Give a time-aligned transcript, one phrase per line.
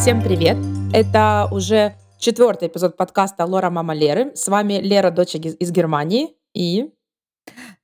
[0.00, 0.56] Всем привет!
[0.94, 4.34] Это уже четвертый эпизод подкаста Лора Мама Леры.
[4.34, 6.30] С вами Лера, дочь из Германии.
[6.54, 6.90] И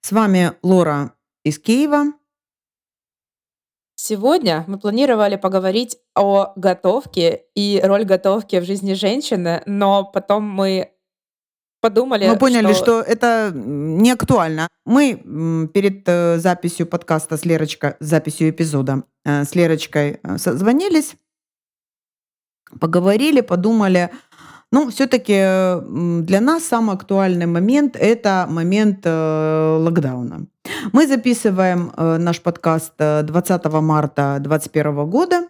[0.01, 1.13] С вами Лора
[1.45, 2.15] из Киева.
[3.97, 10.93] сегодня мы планировали поговорить о готовке и роль готовки в жизни женщины, но потом мы
[11.83, 14.69] подумали, Мы поняли, что что это не актуально.
[14.87, 21.15] Мы перед э, записью подкаста с Лерочкой, записью эпизода э, с Лерочкой э, созвонились,
[22.81, 24.11] поговорили, подумали.
[24.73, 25.33] Ну, все-таки
[26.23, 30.47] для нас самый актуальный момент– это момент э, локдауна.
[30.93, 35.49] Мы записываем э, наш подкаст э, 20 марта 2021 года.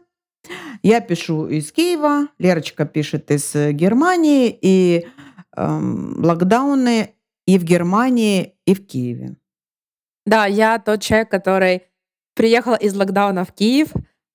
[0.83, 5.07] Я пишу из Киева, Лерочка пишет из э, Германии, и
[5.57, 7.15] эм, локдауны
[7.47, 9.37] и в Германии, и в Киеве.
[10.27, 11.83] да, я тот человек, который
[12.35, 13.93] приехал из локдауна в Киев,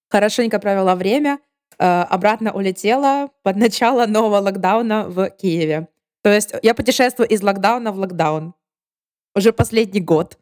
[0.09, 1.50] хорошенько провела время, э,
[1.84, 5.88] обратно улетела под начало нового локдауна в Киеве.
[6.23, 8.53] То есть я путешествую из локдауна в локдаун.
[9.36, 10.38] Уже последний год.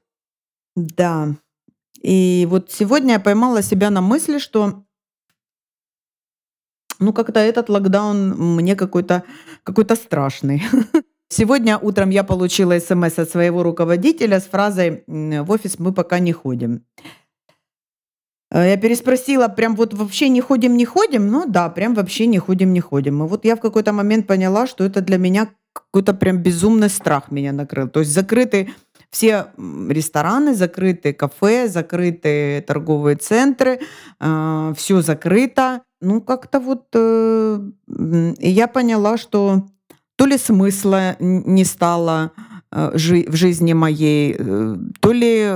[0.75, 1.35] Да.
[2.01, 4.83] И вот сегодня я поймала себя на мысли, что
[6.99, 9.23] ну как-то этот локдаун мне какой-то
[9.63, 10.63] какой-то страшный.
[11.31, 16.33] Сегодня утром я получила смс от своего руководителя с фразой «В офис мы пока не
[16.33, 16.85] ходим».
[18.51, 21.27] Э, Я переспросила, прям вот вообще не ходим, не ходим?
[21.27, 23.23] Ну да, прям вообще не ходим, не ходим.
[23.23, 27.31] И вот я в какой-то момент поняла, что это для меня какой-то прям безумный страх
[27.31, 27.87] меня накрыл.
[27.87, 28.69] То есть закрыты
[29.11, 33.79] все рестораны, закрыты кафе, закрыты торговые центры,
[34.19, 35.81] все закрыто.
[36.01, 37.59] Ну как-то вот э,
[38.39, 39.67] я поняла, что
[40.15, 42.31] то ли смысла не стало
[42.71, 45.55] э, в жизни моей, э, то ли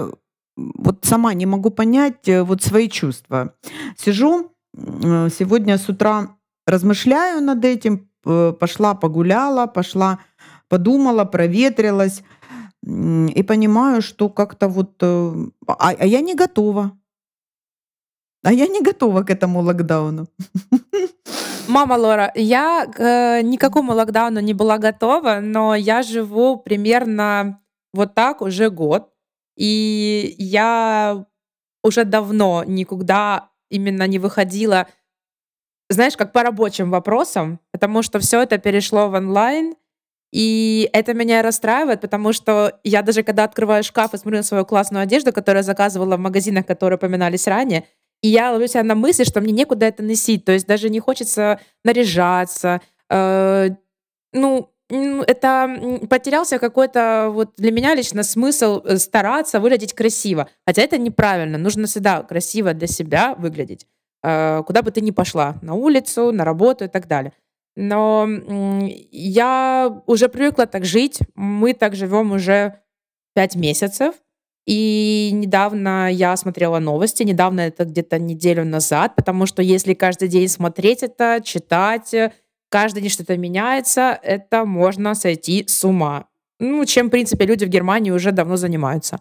[0.55, 3.53] вот сама не могу понять э, вот свои чувства.
[3.97, 10.19] Сижу сегодня с утра, размышляю над этим, пошла погуляла, пошла
[10.67, 12.23] подумала, проветрилась
[12.83, 15.33] и понимаю, что как-то вот, э,
[15.67, 16.91] а, а я не готова.
[18.44, 20.28] А я не готова к этому локдауну.
[21.67, 27.61] Мама Лора, я к э, никакому локдауну не была готова, но я живу примерно
[27.94, 29.12] вот так уже год.
[29.56, 31.25] И я
[31.84, 34.88] уже давно никуда именно не выходила,
[35.90, 39.75] знаешь, как по рабочим вопросам, потому что все это перешло в онлайн,
[40.31, 44.66] и это меня расстраивает, потому что я даже когда открываю шкаф и смотрю на свою
[44.66, 47.85] классную одежду, которую я заказывала в магазинах, которые упоминались ранее,
[48.24, 50.46] и я ловлю себя на мысли, что мне некуда это носить.
[50.46, 52.81] То есть даже не хочется наряжаться.
[53.09, 53.70] Э,
[54.31, 54.72] ну,
[55.27, 60.47] это потерялся какой-то вот для меня лично смысл э, стараться выглядеть красиво.
[60.65, 61.57] Хотя это неправильно.
[61.57, 63.87] Нужно всегда красиво для себя выглядеть.
[64.23, 65.55] Э, куда бы ты ни пошла.
[65.61, 67.33] На улицу, на работу и так далее.
[67.75, 68.27] Но
[69.11, 71.19] я уже привыкла так жить.
[71.35, 72.79] Мы так живем уже
[73.33, 74.15] пять месяцев.
[74.65, 80.47] И недавно я смотрела новости, недавно это где-то неделю назад, потому что если каждый день
[80.47, 82.31] смотреть это, читать, э,
[82.73, 86.25] каждый день что-то меняется, это можно сойти с ума.
[86.59, 89.19] Ну, чем, в принципе, люди в Германии уже давно занимаются.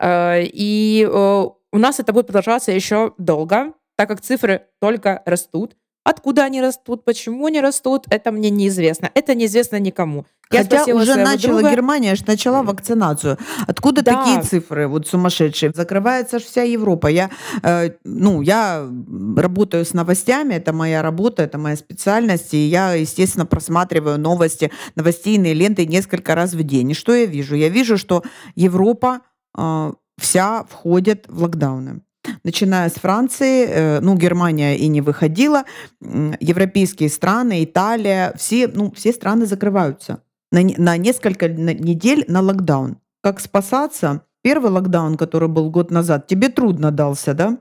[0.00, 5.76] Э, И э, у нас это будет продолжаться еще долго, так как цифры только растут.
[6.08, 9.10] Откуда они растут, почему они растут, это мне неизвестно.
[9.14, 10.24] Это неизвестно никому.
[10.52, 11.72] Я Хотя уже начала друга.
[11.72, 13.38] Германия, аж начала вакцинацию.
[13.66, 14.12] Откуда Да.
[14.12, 15.72] такие цифры вот сумасшедшие?
[15.74, 17.08] Закрывается ж вся Европа.
[17.08, 17.30] Я,
[17.64, 18.88] э, ну, я
[19.36, 25.54] работаю с новостями, это моя работа, это моя специальность, и я, естественно, просматриваю новости, новостейные
[25.54, 26.92] ленты несколько раз в день.
[26.92, 27.56] И что я вижу?
[27.56, 28.22] Я вижу, что
[28.54, 29.22] Европа
[29.58, 32.02] э, вся входит в локдауны.
[32.44, 35.64] Начиная с Франции, э, ну, Германия и не выходила,
[36.00, 42.98] европейские страны, Италия, все, ну, все страны закрываются на, на несколько недель на локдаун.
[43.22, 44.22] Как спасаться?
[44.42, 47.58] Первый локдаун, который был год назад, тебе трудно дался, да?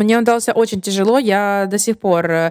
[0.00, 1.18] Мне он дался очень тяжело.
[1.18, 2.50] Я до сих пор э,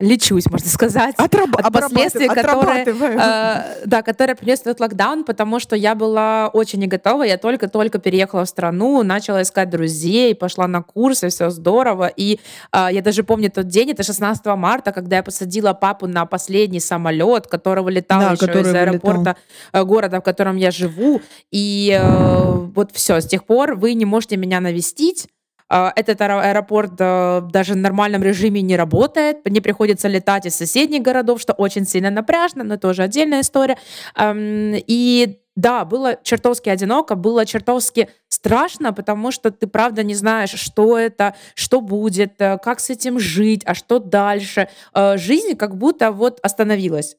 [0.00, 5.76] лечусь, можно сказать, Отраб- от последствий, которые, э, да, которые принес этот локдаун, потому что
[5.76, 7.22] я была очень не готова.
[7.22, 12.08] Я только-только переехала в страну, начала искать друзей, пошла на курсы, все здорово.
[12.08, 12.40] И
[12.72, 16.80] э, я даже помню тот день, это 16 марта, когда я посадила папу на последний
[16.80, 18.88] самолет, который вылетал Да, еще который из вылетал.
[18.88, 19.36] аэропорта
[19.72, 21.20] э, города, в котором я живу.
[21.52, 25.28] И э, вот все, с тех пор вы не можете меня навестить.
[25.70, 29.38] А, Этот аэро- аэропорт э, даже в нормальном режиме не работает.
[29.44, 33.76] Мне приходится летать из соседних городов, что очень сильно напряжно, но это уже отдельная история.
[34.18, 40.98] И да, было чертовски одиноко, было чертовски страшно, потому что ты правда не знаешь, что
[40.98, 44.68] это, что будет, э, как с этим жить, а что дальше.
[44.94, 47.16] Э, жизнь как будто вот остановилась.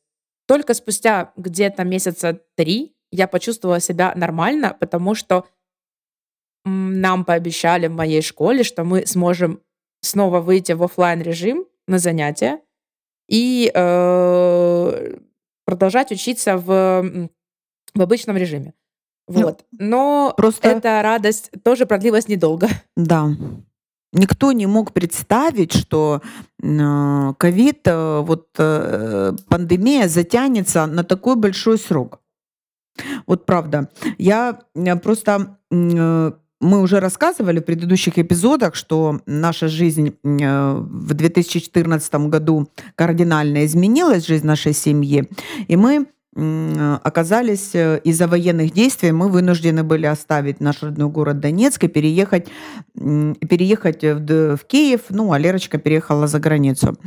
[0.47, 5.45] Только спустя где-то месяца три я почувствовала себя нормально, потому что
[6.65, 9.59] нам пообещали в моей школе, что мы сможем
[10.01, 12.59] снова выйти в офлайн режим на занятия
[13.27, 15.17] и э,
[15.65, 17.29] продолжать учиться в,
[17.93, 18.73] в обычном режиме.
[19.27, 19.65] Ну, вот.
[19.71, 20.67] Но просто...
[20.67, 22.67] эта радость тоже продлилась недолго.
[22.97, 23.29] Да.
[24.13, 26.21] Никто не мог представить, что
[26.59, 32.19] ковид, э, вот э, пандемия затянется на такой большой срок.
[33.25, 33.89] Вот правда.
[34.17, 34.59] Я
[35.01, 35.57] просто
[36.61, 44.45] мы уже рассказывали в предыдущих эпизодах, что наша жизнь в 2014 году кардинально изменилась, жизнь
[44.45, 45.27] нашей семьи,
[45.67, 51.83] и мы оказались э, из-за военных действий, мы вынуждены были оставить наш родной город Донецк
[51.83, 52.47] и переехать,
[52.95, 56.97] переехать в, Киев, ну, а Лерочка переехала за границу.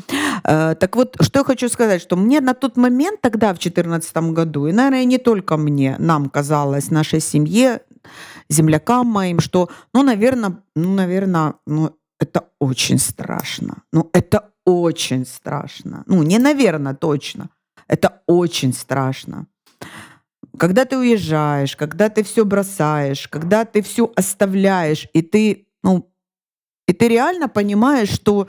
[0.45, 4.15] Э, так вот, что я хочу сказать, что мне на тот момент, тогда, в 2014
[4.35, 7.81] году, и, наверное, не только мне, нам казалось, нашей семье,
[8.49, 13.83] землякам моим, что, ну, наверное, ну, наверное, ну, это очень страшно.
[13.93, 16.05] Ну, это очень страшно.
[16.07, 17.51] Ну, не наверное, точно.
[17.89, 19.47] Это очень страшно.
[20.59, 26.11] Когда ты уезжаешь, когда ты все бросаешь, когда ты все оставляешь, и ты, ну,
[26.87, 28.47] и ты реально понимаешь, что,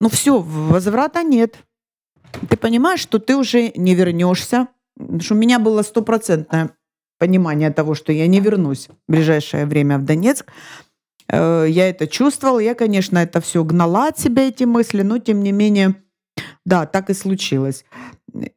[0.00, 1.56] ну, все, возврата нет.
[2.48, 4.68] Ты понимаешь, что ты уже не вернешься.
[4.96, 6.70] Потому что у меня было стопроцентное
[7.18, 10.46] понимание того, что я не вернусь в ближайшее время в Донецк.
[11.28, 12.58] Э, я это чувствовала.
[12.58, 15.94] Я, конечно, это все гнала от себя, эти мысли, но тем не менее,
[16.64, 17.84] да, так и случилось.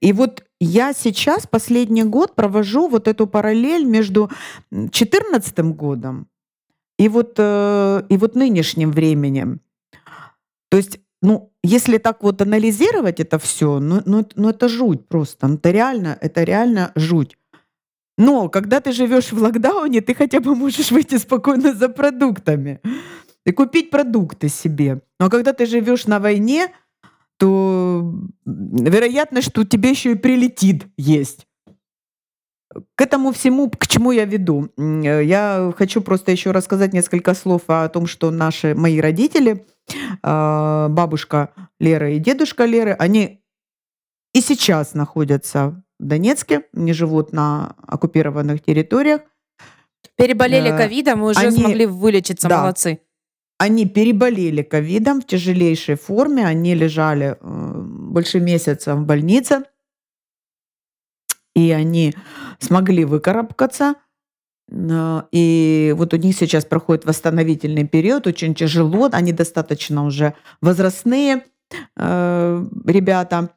[0.02, 4.32] И вот я сейчас последний год провожу вот эту параллель между
[4.72, 6.28] 2014 годом
[6.98, 9.62] и вот, э, и вот нынешним временем.
[10.70, 15.48] То есть, ну, если так вот анализировать это все, ну, ну, ну это жуть просто.
[15.48, 17.37] Ну, это реально, это реально жуть.
[18.18, 22.82] Но когда ты живешь в локдауне, ты хотя бы можешь выйти спокойно за продуктами
[23.46, 25.02] и купить продукты себе.
[25.20, 26.74] Но когда ты живешь на войне,
[27.38, 28.14] то
[28.46, 31.48] вероятно, что тебе еще и прилетит есть.
[32.96, 34.70] К этому всему, к чему я веду?
[34.78, 39.66] Я хочу просто еще рассказать несколько слов о том, что наши мои родители,
[40.22, 43.42] а, бабушка Лера и дедушка Леры, они
[44.34, 49.22] и сейчас находятся Донецке, они живут на оккупированных территориях.
[50.16, 53.00] Переболели э, ковидом и уже они, смогли вылечиться, да, молодцы.
[53.60, 59.64] Они переболели ковидом в тяжелейшей форме, они лежали э, больше месяца в больнице,
[61.56, 62.14] и они
[62.60, 63.96] смогли выкарабкаться.
[65.32, 71.46] И вот у них сейчас проходит восстановительный период, очень тяжело, они достаточно уже возрастные
[71.96, 73.50] э, ребята.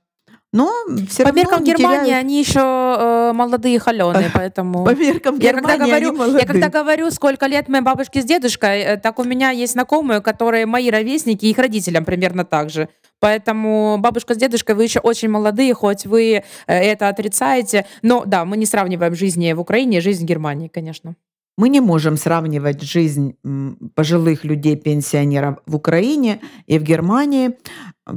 [0.52, 0.72] Но
[1.08, 2.24] все по меркам Германии теряют...
[2.24, 4.84] они еще э, молодые холеные, поэтому...
[4.84, 6.40] По меркам я Германии когда говорю, они молодые.
[6.40, 10.20] Я когда говорю, сколько лет моей бабушке с дедушкой, э, так у меня есть знакомые,
[10.20, 12.88] которые мои ровесники, их родителям примерно так же.
[13.20, 17.86] Поэтому бабушка с дедушкой, вы еще очень молодые, хоть вы э, это отрицаете.
[18.02, 21.14] Но да, мы не сравниваем жизнь в Украине и жизнь в Германии, конечно.
[21.56, 23.36] Мы не можем сравнивать жизнь
[23.94, 27.58] пожилых людей, пенсионеров в Украине и в Германии,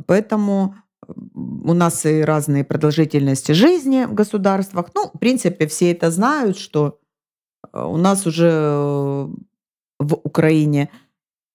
[0.07, 0.75] поэтому
[1.07, 4.87] у нас и разные продолжительности жизни в государствах.
[4.95, 6.99] Ну, в принципе, все это знают, что
[7.73, 9.27] э, у нас уже э,
[9.99, 10.89] в Украине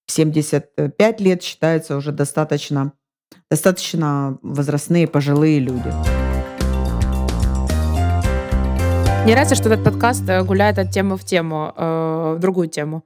[0.06, 2.92] 75 лет считаются уже достаточно,
[3.50, 5.92] достаточно возрастные пожилые люди.
[9.24, 13.04] Мне нравится, что этот подкаст э, гуляет от темы в тему, в другую тему.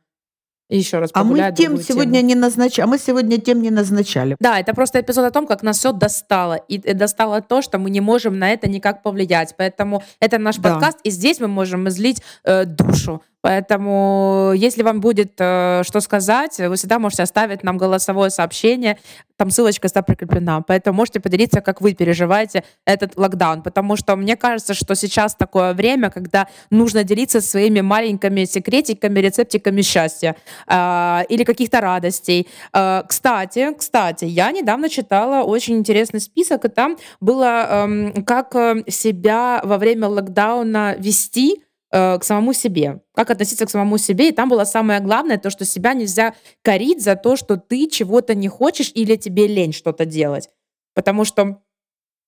[0.72, 2.28] И еще раз А мы тем сегодня тему.
[2.28, 2.84] не назначали.
[2.84, 4.36] А мы сегодня тем не назначали.
[4.40, 6.54] Да, это просто эпизод о том, как нас все достало.
[6.54, 9.54] И достало то, что мы не можем на это никак повлиять.
[9.58, 10.70] Поэтому это наш да.
[10.70, 16.58] подкаст, и здесь мы можем излить э, душу Поэтому, если вам будет э, что сказать,
[16.58, 18.98] вы всегда можете оставить нам голосовое сообщение.
[19.42, 20.60] Там ссылочка está прикреплена.
[20.60, 23.62] Поэтому можете поделиться, как вы переживаете этот локдаун.
[23.62, 29.82] Потому что мне кажется, что сейчас такое время, когда нужно делиться своими маленькими секретиками, рецептиками
[29.82, 30.36] счастья
[30.68, 32.46] э, или каких-то радостей.
[32.72, 38.54] Э, кстати, кстати, я недавно читала очень интересный список, и там было, э, как
[38.86, 44.30] себя во время локдауна вести Э, к самому себе, как относиться к самому себе.
[44.30, 48.34] И там было самое главное, то, что себя нельзя корить за то, что ты чего-то
[48.34, 50.48] не хочешь или тебе лень что-то делать.
[50.94, 51.60] Потому что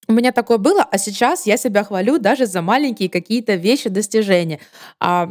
[0.06, 4.60] у меня такое было, а сейчас я себя хвалю даже за маленькие какие-то вещи, достижения.
[5.00, 5.26] А,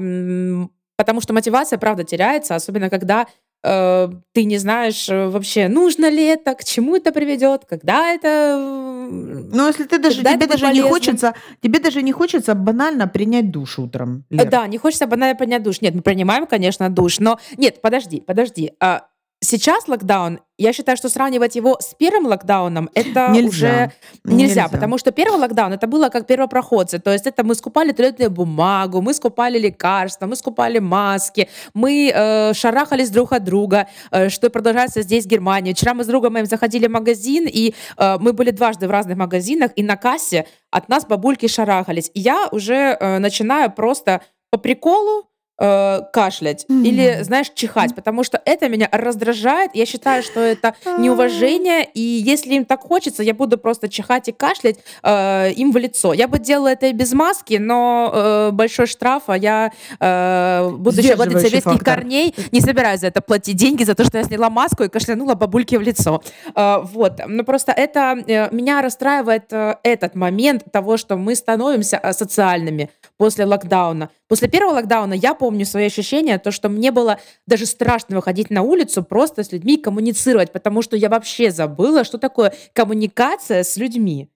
[0.95, 3.25] Потому что мотивация, правда, теряется, особенно когда
[3.63, 8.57] ты не знаешь э, вообще, нужно ли это, к чему это приведет, когда это...
[8.59, 13.79] Но если ты даже, тебе даже не хочется, тебе даже не хочется банально принять душ
[13.79, 14.25] утром.
[14.29, 14.49] Лер.
[14.49, 15.79] Да, не хочется банально принять душ.
[15.79, 18.73] Нет, мы принимаем, конечно, душ, но нет, подожди, подожди.
[18.81, 19.07] А
[19.43, 23.47] сейчас локдаун, я считаю, что сравнивать его с первым локдауном, это нельзя.
[23.47, 23.91] уже
[24.23, 27.91] нельзя, нельзя, потому что первый локдаун, это было как первопроходцы, то есть это мы скупали
[27.91, 34.29] туалетную бумагу, мы скупали лекарства, мы скупали маски, мы э, шарахались друг от друга, э,
[34.29, 35.73] что продолжается здесь, в Германии.
[35.73, 39.17] Вчера мы с другом моим заходили в магазин, и э, мы были дважды в разных
[39.17, 42.11] магазинах, и на кассе от нас бабульки шарахались.
[42.13, 44.21] И я уже э, начинаю просто
[44.51, 45.27] по приколу
[45.59, 46.83] э, кашлять mm-hmm.
[46.83, 49.71] или, знаешь, чихать, потому что это меня раздражает.
[49.73, 54.31] Я считаю, что это неуважение, и если им так хочется, я буду просто чихать и
[54.31, 56.13] кашлять э, им в лицо.
[56.13, 61.13] Я бы делала это и без маски, но э, большой штраф, а я, э, будучи
[61.13, 64.83] владельцем советских корней, не собираюсь за это платить деньги, за то, что я сняла маску
[64.83, 66.21] и кашлянула бабульке в лицо.
[66.55, 67.19] Э, вот.
[67.27, 73.45] Но просто это э, меня расстраивает э, этот момент того, что мы становимся социальными после
[73.45, 74.09] локдауна.
[74.27, 78.61] После первого локдауна я помню свои ощущения, то, что мне было даже страшно выходить на
[78.61, 84.29] улицу, просто с людьми коммуницировать, потому что я вообще забыла, что такое коммуникация с людьми.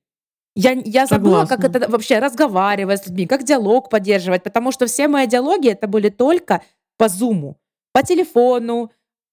[0.54, 1.56] Я, я забыла, Согласна.
[1.56, 5.88] как это вообще разговаривать с людьми, как диалог поддерживать, потому что все мои диалоги это
[5.88, 6.62] были только
[6.98, 7.56] по зуму,
[7.94, 8.92] по телефону.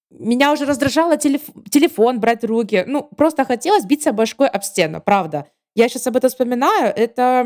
[0.09, 2.85] Меня уже раздражало телеф телефон брать в руки.
[2.87, 5.45] Ну, просто хотелось биться башкой об стену, правда.
[5.75, 6.93] Я сейчас об этом вспоминаю.
[6.95, 7.43] Это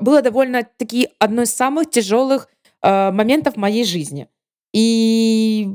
[0.00, 2.48] было довольно-таки одно из самых тяжелых
[2.82, 4.28] э, моментов моей жизни.
[4.72, 5.68] И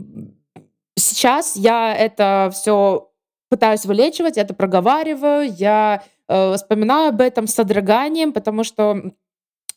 [0.95, 3.11] сейчас я это все
[3.49, 9.13] пытаюсь вылечивать, это проговариваю, я э, вспоминаю об этом с содроганием, потому что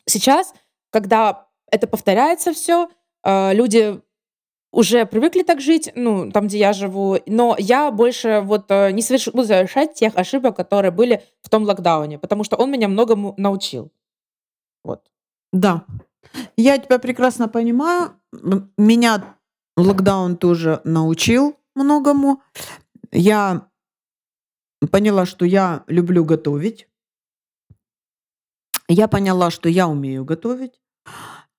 [0.05, 0.53] сейчас,
[0.89, 2.89] когда это повторяется все,
[3.23, 4.01] э, люди
[4.71, 9.01] уже привыкли так жить, ну, там, где я живу, но я больше вот э, не
[9.01, 9.27] соверш...
[9.27, 13.91] буду совершать тех ошибок, которые были в том локдауне, потому что он меня многому научил.
[14.83, 15.11] Вот.
[15.51, 15.85] Да,
[16.57, 18.13] я тебя прекрасно понимаю.
[18.77, 19.35] Меня
[19.77, 22.41] локдаун тоже научил многому.
[23.11, 23.67] Я
[24.91, 26.87] поняла, что я люблю готовить.
[28.87, 30.81] Я поняла, что я умею готовить.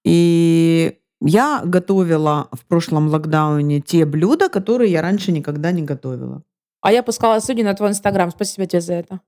[0.04, 6.42] И я готовила в прошлом локдауне те блюда, которые я раньше никогда не готовила.
[6.80, 8.30] А я пускала слюни на твой инстаграм.
[8.30, 9.20] Спасибо тебе за это.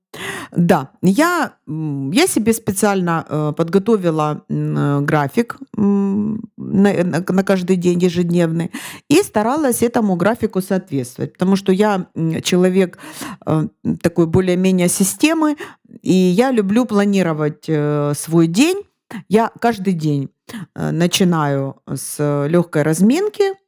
[0.57, 8.71] Да, я, я себе специально э, подготовила э, график на, на каждый день ежедневный
[9.09, 12.07] и старалась этому графику соответствовать, потому что я
[12.43, 12.99] человек
[13.47, 13.67] э,
[14.01, 15.57] такой более-менее системы,
[16.03, 17.69] и я люблю планировать
[18.17, 18.83] свой день.
[19.29, 20.31] Я каждый день
[20.75, 23.64] начинаю с легкой разминки.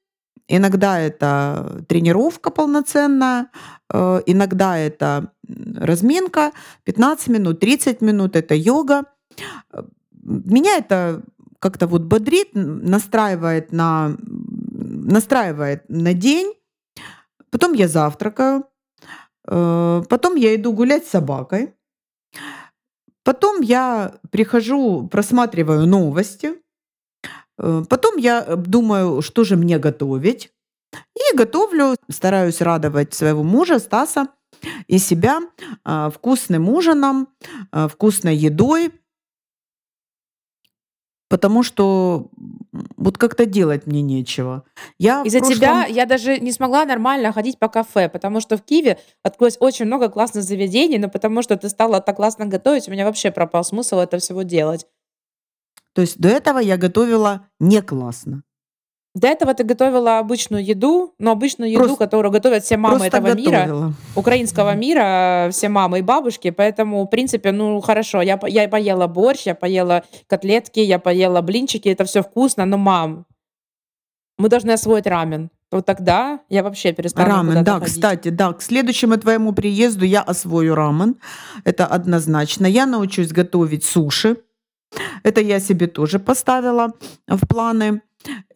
[0.48, 3.50] Иногда это тренировка полноценная,
[3.92, 6.52] э, иногда это разминка,
[6.84, 9.06] 15 минут, 30 минут это йога.
[10.22, 11.22] Меня это
[11.58, 16.54] как-то вот бодрит, настраивает на, настраивает на день.
[17.50, 18.66] Потом я завтракаю,
[19.48, 21.74] э, потом я иду гулять с собакой.
[23.24, 26.65] Потом я прихожу, просматриваю новости, Э,
[27.56, 30.52] потом я э, думаю, что же мне готовить.
[31.14, 34.28] И готовлю, стараюсь радовать своего мужа Стаса
[34.86, 35.40] и себя
[35.84, 37.28] а, вкусным ужином,
[37.72, 38.92] а, вкусной едой,
[41.28, 42.30] потому что
[42.96, 44.64] вот как-то делать мне нечего.
[44.98, 45.56] Я Из-за прошлом...
[45.56, 49.86] тебя я даже не смогла нормально ходить по кафе, потому что в Киеве открылось очень
[49.86, 53.64] много классных заведений, но потому что ты стала так классно готовить, у меня вообще пропал
[53.64, 54.86] смысл это всего делать.
[55.96, 58.42] То есть до этого я готовила не классно.
[59.14, 63.28] До этого ты готовила обычную еду, но обычную еду, просто, которую готовят все мамы этого
[63.28, 63.50] готовила.
[63.50, 66.50] мира, украинского мира, все мамы и бабушки.
[66.50, 71.88] Поэтому, в принципе, ну хорошо, я, я поела борщ, я поела котлетки, я поела блинчики,
[71.88, 73.24] это все вкусно, но мам,
[74.36, 75.48] мы должны освоить рамен.
[75.72, 77.94] Вот тогда я вообще перестану Рамен, да, ходить.
[77.94, 81.16] кстати, да, к следующему твоему приезду я освою рамен,
[81.64, 82.66] это однозначно.
[82.66, 84.36] Я научусь готовить суши,
[85.26, 86.92] это я себе тоже поставила
[87.26, 88.00] в планы.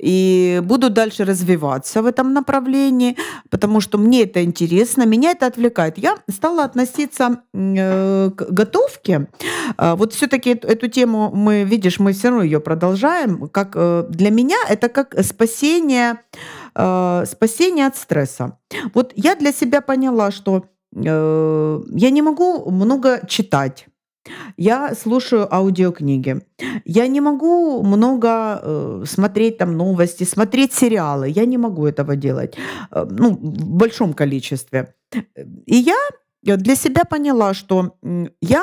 [0.03, 3.17] И буду дальше развиваться в этом направлении,
[3.51, 5.99] потому что мне это интересно, меня это отвлекает.
[5.99, 9.29] Я стала относиться э, к готовке.
[9.79, 13.49] Э, вот все-таки эту тему мы, видишь, мы все равно ее продолжаем.
[13.49, 16.21] Как э, для меня это как спасение,
[16.73, 18.59] спасение от стресса.
[18.95, 23.87] Вот я для себя поняла, что я не могу много читать
[24.57, 26.43] Я слушаю аудиокниги.
[26.85, 31.29] Я не могу много э, смотреть там новости, смотреть сериалы.
[31.29, 32.57] Я не могу этого делать
[32.91, 34.95] э, ну, в большом количестве.
[35.67, 35.97] И я
[36.43, 37.97] для себя поняла, что
[38.41, 38.63] я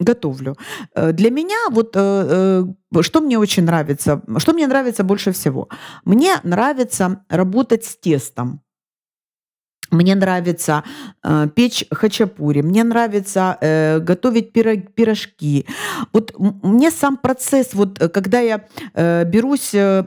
[0.00, 0.56] готовлю.
[0.94, 2.64] Э, для меня вот э,
[2.96, 5.68] э, что мне очень нравится, что мне нравится больше всего?
[6.04, 8.60] Мне нравится работать с тестом.
[9.90, 10.82] Мне нравится
[11.22, 15.66] э, печь хачапури, мне нравится э, готовить пирог, пирожки.
[16.12, 18.64] Вот мне сам процесс, вот э, когда я
[18.94, 20.02] э, берусь э,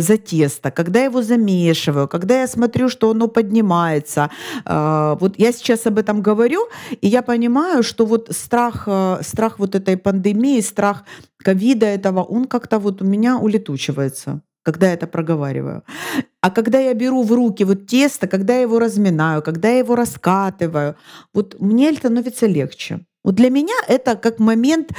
[0.00, 4.30] за тесто, когда я его замешиваю, когда я смотрю, что оно поднимается,
[4.64, 6.68] э, вот я сейчас об этом говорю,
[7.00, 11.04] и я понимаю, что вот страх, э, страх вот этой пандемии, страх
[11.38, 15.82] ковида этого, он как-то вот у меня улетучивается когда это проговариваю.
[16.42, 19.96] А когда я беру в руки вот тесто, когда я его разминаю, когда я его
[19.96, 20.94] раскатываю,
[21.32, 23.00] вот мне становится легче.
[23.24, 24.90] Вот для меня это как момент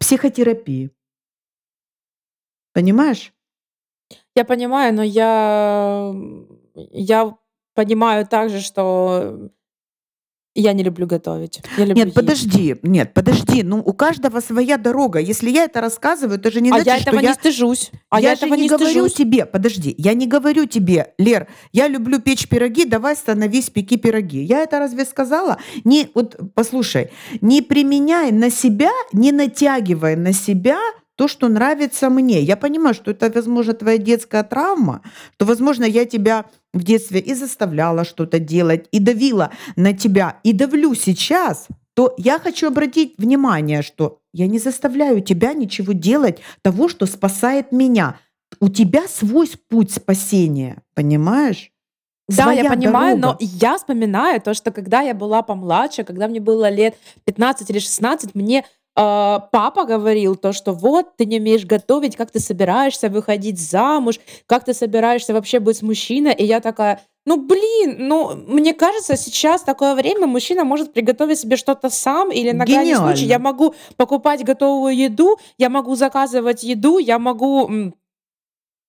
[0.00, 0.90] психотерапии.
[2.72, 3.34] Понимаешь?
[4.34, 6.14] Я понимаю, но я,
[6.74, 7.36] я
[7.74, 9.50] понимаю также, что
[10.60, 11.60] я не люблю готовить.
[11.76, 13.62] Я люблю Нет, подожди, нет, подожди.
[13.62, 15.18] Ну, у каждого своя дорога.
[15.18, 17.34] Если я это рассказываю, это же не А значит, я что этого не я...
[17.34, 17.90] стыжусь.
[18.10, 19.14] А я, Я же этого не не говорю стыжусь.
[19.14, 24.42] тебе, подожди, я не говорю тебе, Лер, я люблю печь пироги, давай становись, пеки пироги.
[24.42, 25.58] Я это разве сказала?
[25.84, 27.10] Не, вот послушай,
[27.40, 30.78] не применяй на себя, не натягивай на себя
[31.16, 32.40] то, что нравится мне.
[32.40, 35.02] Я понимаю, что это, возможно, твоя детская травма,
[35.34, 40.52] что, возможно, я тебя в детстве и заставляла что-то делать, и давила на тебя, и
[40.52, 46.88] давлю сейчас, то я хочу обратить внимание, что я не заставляю тебя ничего делать того,
[46.88, 48.18] что спасает меня.
[48.60, 51.70] У тебя свой путь спасения, понимаешь?
[52.28, 53.38] Да, я Своя понимаю, но дорога.
[53.40, 58.34] я вспоминаю то, что когда я была помладше, когда мне было лет 15 или 16,
[58.34, 58.64] мне
[58.96, 64.18] э, папа говорил то, что вот ты не умеешь готовить, как ты собираешься выходить замуж,
[64.46, 66.34] как ты собираешься вообще быть с мужчиной.
[66.34, 71.56] И я такая, ну блин, ну мне кажется, сейчас такое время мужчина может приготовить себе
[71.56, 76.98] что-то сам, или на крайний случай я могу покупать готовую еду, я могу заказывать еду,
[76.98, 77.92] я могу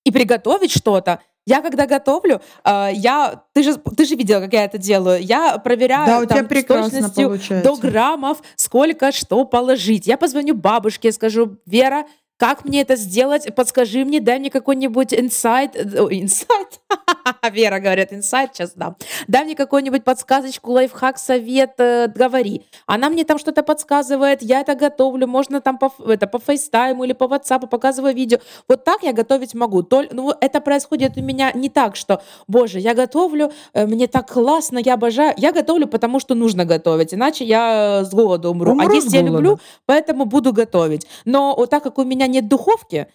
[0.06, 1.20] и приготовить что-то.
[1.48, 5.24] Я когда готовлю, э, я, ты же, ты же видела, как я это делаю.
[5.24, 7.82] Я Да, проверяю у тебя там с прекрасно точностью до получается.
[7.82, 10.08] граммов, сколько что положить.
[10.08, 12.06] Я позвоню бабушке, скажу, Вера,
[12.38, 13.54] как мне это сделать?
[13.56, 15.76] Подскажи мне, дай мне какой-нибудь инсайт.
[15.76, 16.80] э, Инсайт?
[17.52, 18.96] Вера говорит, инсайт сейчас дам.
[19.28, 22.62] Дай мне какую-нибудь подсказочку, лайфхак, совет, э, говори.
[22.86, 27.14] Она мне там что-то подсказывает, я это готовлю, можно там по, это, по фейстайму или
[27.14, 28.38] по WhatsApp показываю видео.
[28.70, 29.82] Вот так я готовить могу.
[29.82, 34.32] Толь- ну, это происходит у меня не так, что, боже, я готовлю, э, мне так
[34.32, 35.34] классно, я обожаю.
[35.38, 38.72] Я готовлю, потому что нужно готовить, иначе я с голоду умру.
[38.72, 41.08] А Умру с есть я люблю, поэтому буду готовить.
[41.26, 43.08] Но вот так как у меня нет духовки,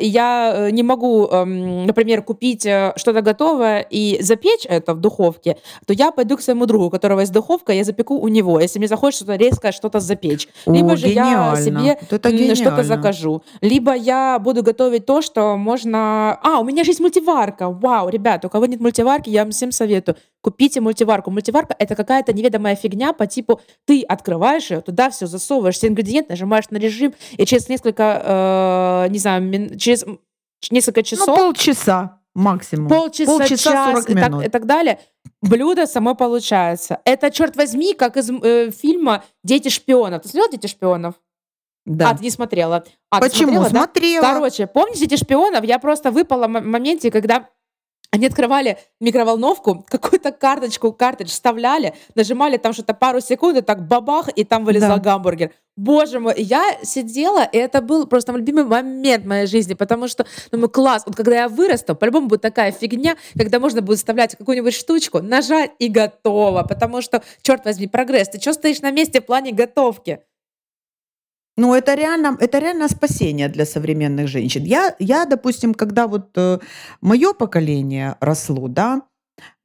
[0.00, 5.00] и я э, не могу, эм, например, купить э, что-то готовое и запечь это в
[5.00, 8.60] духовке, то я пойду к своему другу, у которого есть духовка, я запеку у него,
[8.60, 10.48] если мне захочется что-то резкое, что-то запечь.
[10.66, 11.56] Либо О, же я гениально.
[11.56, 13.42] себе Вот это м, что-то закажу.
[13.60, 16.38] Либо я буду готовить то, что можно...
[16.42, 17.70] А, у меня же есть мультиварка.
[17.70, 20.16] Вау, ребята, у кого нет мультиварки, я вам всем советую.
[20.40, 21.30] Купите мультиварку.
[21.30, 26.30] Мультиварка— это какая-то неведомая фигня по типу ты открываешь ее, туда все засовываешь, все ингредиенты,
[26.30, 30.04] нажимаешь на режим, и через несколько, э, не знаю, мин- через
[30.70, 32.88] несколько Ну, часов полчаса максимум.
[32.88, 34.44] полчаса, Полчаса, час 40 и так, минут.
[34.44, 34.98] и так далее,
[35.42, 37.00] блюдо само получается.
[37.04, 40.22] Это, черт возьми, как из э, фильма «Дети шпионов».
[40.22, 41.14] Ты смотрел «Дети шпионов»?
[41.84, 42.14] А, Да.
[42.14, 42.84] ты не смотрела.
[43.10, 43.50] А, Почему?
[43.52, 43.78] смотрела, да?
[43.82, 44.22] Смотрела.
[44.22, 45.64] Короче, помните «Дети шпионов»?
[45.64, 47.48] Я просто выпала в моменте, когда
[48.12, 54.28] они открывали микроволновку, какую-то карточку, картридж вставляли, нажимали там что-то пару секунд, и так бабах,
[54.36, 54.98] и там вылезал Да.
[54.98, 55.50] гамбургер.
[55.76, 60.26] Боже мой, я сидела, и это был просто мой любимый момент моей жизни, потому что,
[60.50, 64.74] думаю, класс, вот когда я вырасту, по-любому будет такая фигня, когда можно будет вставлять какую-нибудь
[64.74, 69.24] штучку, нажать и готово, потому что, черт возьми, прогресс, ты что стоишь на месте в
[69.24, 70.20] плане готовки?
[71.56, 74.64] Ну, это реально, это реально спасение для современных женщин.
[74.64, 76.36] Я, я допустим, когда вот
[77.00, 79.02] мое поколение росло, да,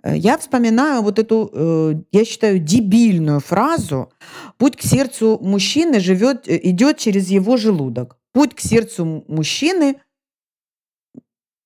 [0.03, 4.11] э, я вспоминаю вот эту, э, я считаю, дебильную фразу
[4.57, 8.17] «Путь к сердцу мужчины живет, э, идет через его желудок».
[8.33, 9.95] Путь к сердцу мужчины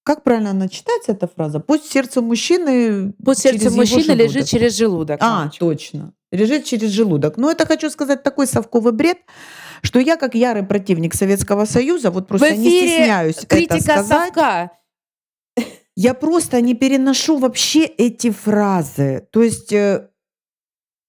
[0.04, 1.60] как правильно она читается, эта фраза?
[1.60, 4.50] Путь к сердцу мужчины Путь его мужчины лежит желудок».
[4.50, 5.18] через желудок.
[5.22, 6.14] А, точно.
[6.32, 7.38] Лежит через желудок.
[7.38, 9.18] Но это, хочу сказать, такой совковый бред,
[9.82, 14.08] что я, как ярый противник Советского Союза, вот просто не стесняюсь это критика сказать.
[14.08, 14.72] совка.
[15.96, 19.28] Я просто не переношу вообще эти фразы.
[19.32, 20.10] То есть, э,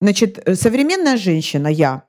[0.00, 2.04] значит, э, современная женщина, я,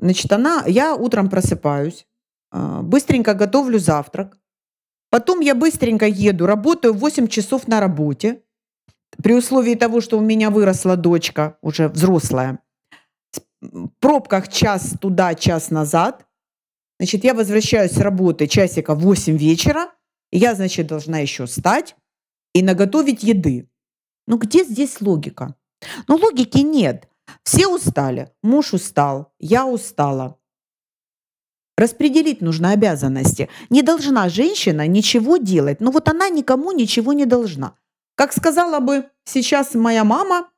[0.00, 2.06] Значит, она, я утром просыпаюсь,
[2.52, 4.36] быстренько готовлю завтрак,
[5.10, 8.42] потом я быстренько еду, работаю 8 часов на работе,
[9.22, 12.60] при условии того, что у меня выросла дочка, уже взрослая,
[14.00, 16.26] пробках час туда, час назад.
[16.98, 19.90] Значит, я возвращаюсь с работы часика в 8 вечера,
[20.32, 21.96] я, значит, должна еще встать
[22.54, 23.68] и наготовить еды.
[24.26, 25.56] Ну где здесь логика?
[26.06, 27.08] Ну логики нет.
[27.42, 28.30] Все устали.
[28.42, 30.36] Муж устал, я устала.
[31.76, 33.48] Распределить нужно обязанности.
[33.70, 35.80] Не должна женщина ничего делать.
[35.80, 37.74] Ну вот она никому ничего не должна.
[38.14, 40.50] Как сказала бы сейчас моя мама,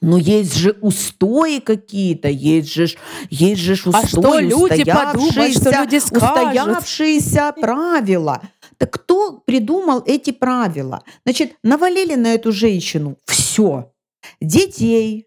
[0.00, 2.88] но есть же устои какие-то, есть же,
[3.30, 6.36] есть же устои, а что люди подумают, что люди скажут?
[6.36, 8.42] устоявшиеся правила.
[8.76, 11.02] Так кто придумал эти правила?
[11.24, 13.92] Значит, навалили на эту женщину все.
[14.40, 15.26] Детей,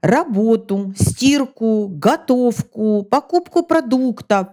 [0.00, 4.48] работу, стирку, готовку, покупку продуктов.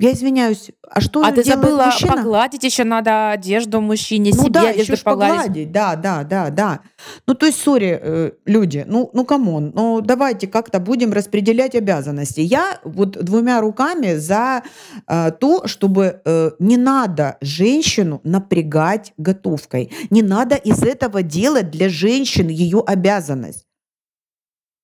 [0.00, 2.14] Я извиняюсь, а что А ты забыла мужчина?
[2.14, 5.36] погладить еще надо одежду мужчине, ну себе да, одежду еще погладить.
[5.36, 6.80] погладить, да, да, да, да.
[7.28, 11.76] Ну то есть, sorry, э, люди, ну, ну come on, ну давайте как-то будем распределять
[11.76, 12.40] обязанности.
[12.40, 14.64] Я вот двумя руками за
[15.06, 21.88] э, то, чтобы э, не надо женщину напрягать готовкой, не надо из этого делать для
[21.88, 23.64] женщин ее обязанность.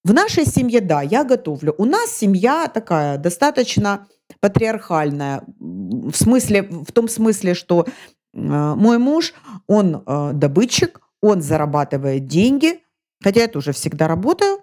[0.04, 1.74] В нашей семье, да, я готовлю.
[1.76, 4.06] У нас семья такая достаточно
[4.40, 7.88] патриархальная, в, смысле, в том смысле, что э,
[8.32, 9.34] мой муж,
[9.66, 12.80] он э, добытчик, он зарабатывает деньги,
[13.22, 14.60] хотя я тоже всегда работаю,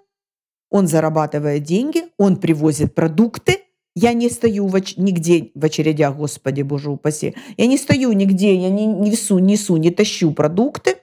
[0.70, 3.64] он зарабатывает деньги, он привозит продукты,
[3.96, 7.36] я не стою в оч- нигде в очередях, господи, боже упаси.
[7.58, 10.98] Я не стою нигде, я не несу, несу, не тащу продукты.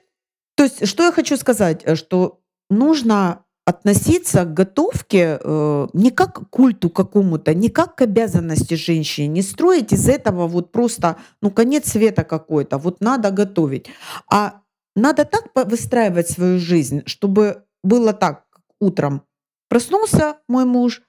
[0.55, 6.35] То есть, что я хочу сказать, э, что нужно относиться к готовке э, не как
[6.35, 11.49] к культу какому-то, не как к обязанности женщины, не строить из этого вот просто, ну,
[11.49, 13.87] конец света какой-то, вот надо готовить.
[14.29, 14.61] А
[14.95, 18.45] надо так выстраивать свою жизнь, чтобы было так
[18.79, 19.23] утром.
[19.67, 21.01] Проснулся мой муж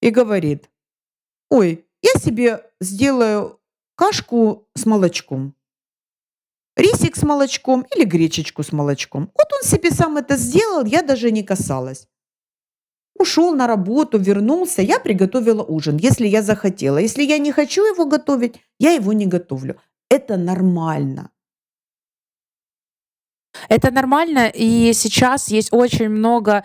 [0.00, 0.70] и говорит,
[1.50, 3.58] ой, я себе сделаю
[3.96, 5.55] кашку с молочком
[6.76, 9.30] рисик с молочком или гречечку с молочком.
[9.34, 12.06] Вот он себе сам это сделал, я даже не касалась.
[13.18, 16.98] Ушел на работу, вернулся, я приготовила ужин, если я захотела.
[16.98, 19.80] Если я не хочу его готовить, я его не готовлю.
[20.10, 21.30] Это нормально.
[23.70, 26.64] Это нормально, и сейчас есть очень много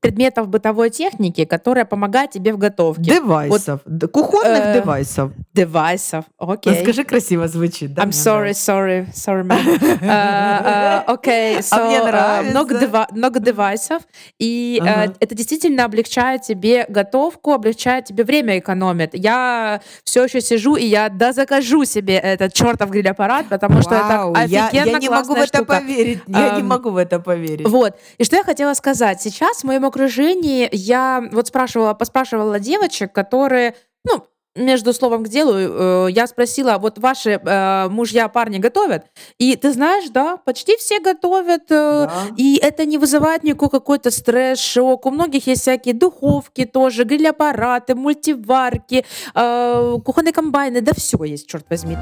[0.00, 3.02] предметов бытовой техники, которая помогает тебе в готовке.
[3.02, 5.32] Девайсов, вот, кухонных э, девайсов.
[5.52, 6.72] Девайсов, окей.
[6.72, 6.82] Okay.
[6.82, 7.94] Скажи, красиво звучит.
[7.94, 9.60] Да, I'm sorry, sorry, sorry, man.
[10.00, 12.48] uh, uh, okay, so, а мне нравится.
[12.48, 14.02] Uh, много, дева много девайсов,
[14.38, 15.08] и uh-huh.
[15.08, 19.10] uh, это действительно облегчает тебе готовку, облегчает тебе время экономит.
[19.12, 23.94] Я все еще сижу, и я да закажу себе этот чертов гриль-аппарат, потому Вау, что
[23.96, 25.74] это офигенно я, я не могу в это штука.
[25.74, 27.68] поверить, я um, не могу в это поверить.
[27.68, 29.20] Вот, и что я хотела сказать.
[29.20, 33.74] Сейчас в моем окружении я вот спрашивала, поспрашивала девочек, которые,
[34.04, 34.24] ну,
[34.56, 39.04] между словом к делу, э, я спросила, вот ваши э, мужья, парни готовят?
[39.38, 42.10] И ты знаешь, да, почти все готовят, э, да.
[42.36, 45.06] и это не вызывает никакой какой-то стресс, шок.
[45.06, 51.96] У многих есть всякие духовки тоже, гриль-аппараты, мультиварки, кухонные комбайны, да все есть, черт возьми.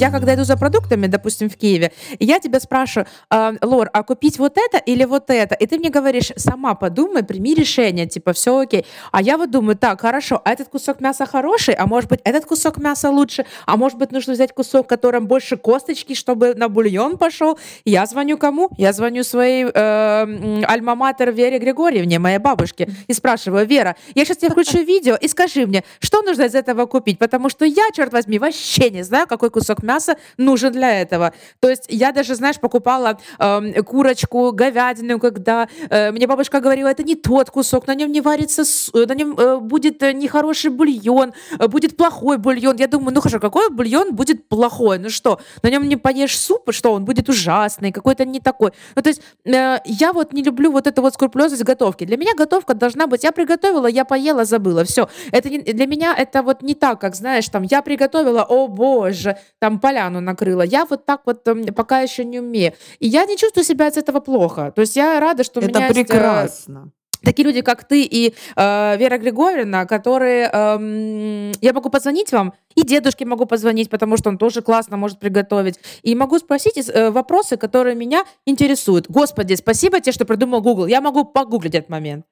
[0.00, 4.38] Я когда иду за продуктами, допустим, в Киеве, я тебя спрашиваю, э, Лор, а купить
[4.38, 5.54] вот это или вот это?
[5.54, 8.86] И ты мне говоришь, сама подумай, прими решение, типа, все окей.
[9.12, 12.46] А я вот думаю, так, хорошо, а этот кусок мяса хороший, а может быть, этот
[12.46, 17.18] кусок мяса лучше, а может быть, нужно взять кусок, которым больше косточки, чтобы на бульон
[17.18, 17.58] пошел.
[17.84, 18.70] Я звоню кому?
[18.78, 24.50] Я звоню своей э, альма-матер Вере Григорьевне, моей бабушке, и спрашиваю, Вера, я сейчас тебе
[24.50, 28.38] включу видео, и скажи мне, что нужно из этого купить, потому что я, черт возьми,
[28.38, 31.32] вообще не знаю, какой кусок мяса мяса нужен для этого.
[31.60, 37.02] То есть я даже, знаешь, покупала э, курочку, говядину, когда э, мне бабушка говорила, это
[37.02, 38.62] не тот кусок, на нем не варится,
[38.94, 42.76] на нем э, будет нехороший бульон, э, будет плохой бульон.
[42.76, 44.98] Я думаю, ну хорошо, какой бульон будет плохой?
[44.98, 48.70] Ну что, на нем не поешь суп, что он будет ужасный, какой-то не такой.
[48.96, 52.04] Ну то есть э, я вот не люблю вот эту вот скрупулезность готовки.
[52.04, 55.08] Для меня готовка должна быть, я приготовила, я поела, забыла, все.
[55.32, 59.36] Это не, для меня это вот не так, как знаешь, там я приготовила, о боже,
[59.58, 60.62] там поляну накрыла.
[60.62, 62.72] Я вот так вот эм, пока еще не умею.
[62.98, 64.72] И я не чувствую себя от этого плохо.
[64.74, 66.78] То есть я рада, что у Это меня прекрасно.
[66.84, 70.50] Есть, такие люди, как ты и э, Вера Григорьевна, которые...
[70.52, 75.18] эм, я могу позвонить вам, и дедушке могу позвонить, потому что он тоже классно может
[75.18, 75.78] приготовить.
[76.02, 79.06] И могу спросить э, вопросы, которые меня интересуют.
[79.08, 80.86] Господи, спасибо тебе, что придумал Google.
[80.86, 82.24] Я могу погуглить этот момент.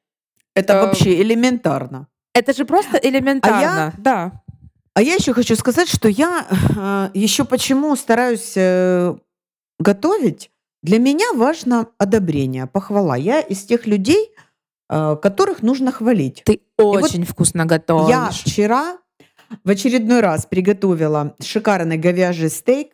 [0.54, 2.06] Это Э, вообще элементарно.
[2.34, 3.92] Это же просто элементарно.
[3.98, 4.42] Да.
[4.98, 9.14] А я еще хочу сказать, что я э, еще почему стараюсь э,
[9.78, 10.50] готовить.
[10.82, 13.16] Для меня важно одобрение, похвала.
[13.16, 14.32] Я из тех людей,
[14.90, 16.42] э, которых нужно хвалить.
[16.44, 18.08] Ты вот очень вкусно готовишь.
[18.08, 18.98] Я вчера
[19.62, 22.88] в очередной раз приготовила шикарный говяжий стейк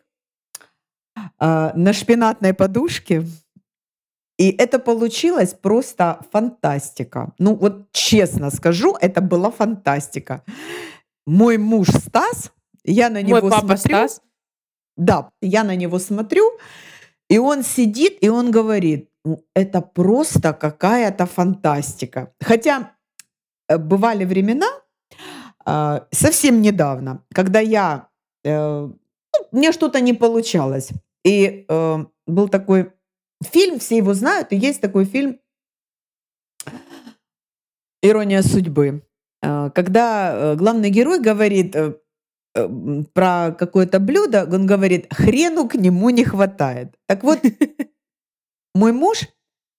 [1.39, 3.25] на шпинатной подушке.
[4.37, 7.33] И это получилось просто фантастика.
[7.39, 10.43] Ну вот честно скажу, это была фантастика.
[11.25, 12.51] Мой муж Стас,
[12.83, 13.97] я на него Мой папа смотрю.
[14.07, 14.21] Стас.
[14.97, 16.43] Да, я на него смотрю,
[17.29, 22.33] и он сидит, и он говорит, «Ну, это просто какая-то фантастика.
[22.39, 22.95] Хотя
[23.67, 24.67] э, бывали времена,
[25.65, 28.09] а, совсем недавно, когда я,
[28.43, 30.89] э, ну, мне что-то не получалось.
[31.23, 32.93] И э, был такой
[33.43, 35.39] фильм, все его знают, и есть такой фильм
[38.03, 39.01] «Ирония судьбы»,
[39.73, 41.95] когда э, главный герой говорит э,
[42.55, 46.95] э, про какое-то блюдо, он говорит, хрену к нему не хватает.
[47.07, 47.39] Так вот,
[48.75, 49.27] мой муж,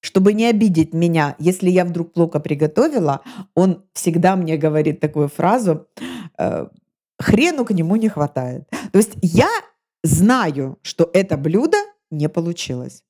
[0.01, 3.23] чтобы не обидеть меня, если я вдруг плохо приготовила,
[3.55, 5.87] он всегда мне говорит такую фразу,
[6.39, 6.67] э,
[7.19, 8.69] хрену к нему не хватает.
[8.93, 9.49] То есть я
[10.05, 11.79] знаю, что это блюдо
[12.11, 13.06] не получилось.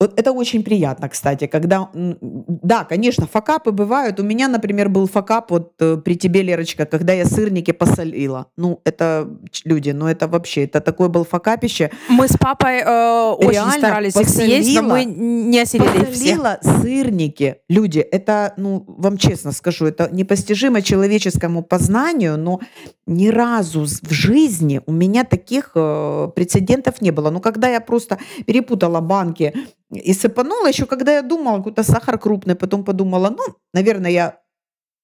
[0.00, 4.20] Вот это очень приятно, кстати, когда, да, конечно, факапы бывают.
[4.20, 8.46] У меня, например, был факап вот э, при тебе, Лерочка, когда я сырники посолила.
[8.56, 9.28] Ну, это
[9.64, 11.90] люди, ну это вообще, это такое был факапище.
[12.08, 15.20] Мы с папой э, очень Реально старались их съесть, но мы посолила.
[15.20, 16.36] не осилили их все.
[16.36, 17.56] Посолила сырники.
[17.68, 22.60] Люди, это, ну, вам честно скажу, это непостижимо человеческому познанию, но
[23.08, 27.30] ни разу в жизни у меня таких э, прецедентов не было.
[27.30, 29.54] Но когда я просто перепутала банки
[29.90, 33.44] и сыпанула, еще когда я думала, какой-то сахар крупный, потом подумала, ну,
[33.74, 34.38] наверное, я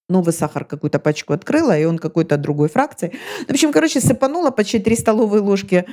[0.08, 3.12] новый сахар какую-то пачку открыла, и он какой-то другой фракции.
[3.48, 5.86] В общем, короче, сыпанула почти 3 столовые ложки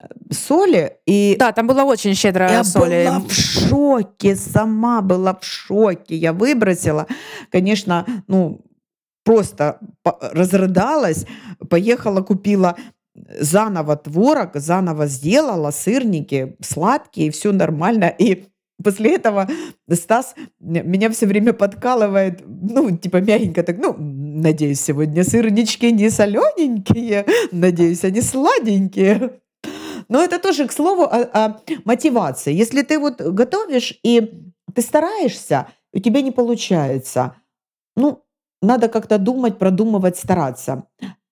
[0.00, 3.04] э, соли, и Да, там было очень щедро я соли.
[3.04, 6.14] была в шоке, сама была в шоке.
[6.14, 7.06] Я выбросила,
[7.50, 8.60] конечно, ну,
[9.28, 11.26] просто разрыдалась,
[11.68, 12.76] поехала, купила
[13.40, 18.06] заново творог, заново сделала сырники сладкие, все нормально.
[18.06, 18.46] И
[18.82, 19.46] после этого
[19.92, 27.26] Стас меня все время подкалывает, ну, типа мягенько так, ну, надеюсь, сегодня сырнички не солененькие,
[27.52, 29.32] надеюсь, они сладенькие.
[30.08, 32.54] Но это тоже, к слову, о, о мотивации.
[32.54, 34.22] Если ты вот готовишь и
[34.74, 37.34] ты стараешься, у тебя не получается,
[37.94, 38.24] ну,
[38.62, 40.84] надо как-то думать, продумывать, стараться.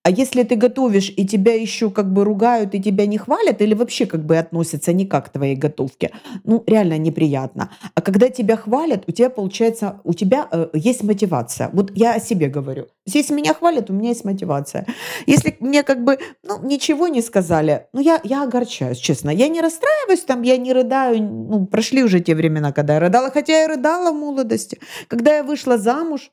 [0.07, 3.73] А если ты готовишь, и тебя еще как бы ругают, и тебя не хвалят, или
[3.73, 6.11] вообще как бы относятся никак к твоей готовке,
[6.45, 7.71] ну, реально неприятно.
[7.93, 11.69] А когда тебя хвалят, у тебя получается, у тебя э, есть мотивация.
[11.73, 12.87] Вот я о себе говорю.
[13.05, 14.87] Если меня хвалят, у меня есть мотивация.
[15.25, 19.29] Если мне как бы, ну, ничего не сказали, ну, я, я огорчаюсь, честно.
[19.29, 21.21] Я не расстраиваюсь, там, я не рыдаю.
[21.21, 24.79] Ну, прошли уже те времена, когда я рыдала, хотя я рыдала в молодости.
[25.09, 26.31] Когда я вышла замуж,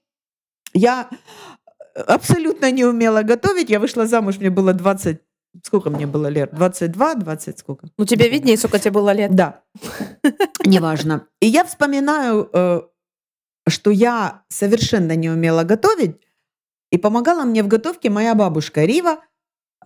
[0.74, 1.08] я
[1.94, 3.70] абсолютно не умела готовить.
[3.70, 5.20] Я вышла замуж, мне было 20...
[5.62, 6.52] Сколько мне было лет?
[6.52, 7.86] 22, 20, сколько?
[7.96, 9.34] Ну, тебе виднее, сколько тебе было лет.
[9.34, 9.62] Да,
[10.64, 11.28] неважно.
[11.40, 12.82] И я вспоминаю, э,
[13.68, 16.16] что я совершенно не умела готовить,
[16.90, 19.20] и помогала мне в готовке моя бабушка Рива.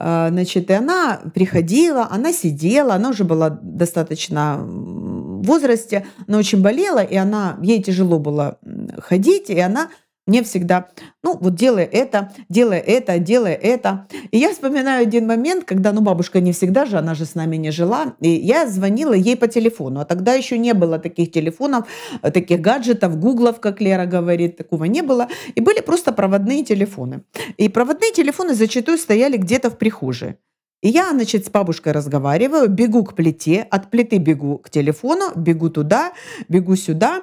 [0.00, 6.62] Э, Значит, и она приходила, она сидела, она уже была достаточно в возрасте, она очень
[6.62, 8.58] болела, и она, ей тяжело было
[9.00, 9.90] ходить, и она
[10.28, 10.88] мне всегда,
[11.22, 14.06] ну вот делай это, делай это, делай это.
[14.30, 17.56] И я вспоминаю один момент, когда, ну бабушка не всегда же, она же с нами
[17.56, 21.88] не жила, и я звонила ей по телефону, а тогда еще не было таких телефонов,
[22.22, 27.22] таких гаджетов, гуглов, как Лера говорит, такого не было, и были просто проводные телефоны.
[27.56, 30.36] И проводные телефоны зачастую стояли где-то в прихожей.
[30.80, 35.70] И я, значит, с бабушкой разговариваю, бегу к плите, от плиты бегу к телефону, бегу
[35.70, 36.12] туда,
[36.48, 37.22] бегу сюда.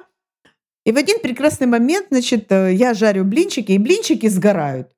[0.86, 4.88] И в один прекрасный момент, значит, э, я жарю блинчики, и блинчики сгорают.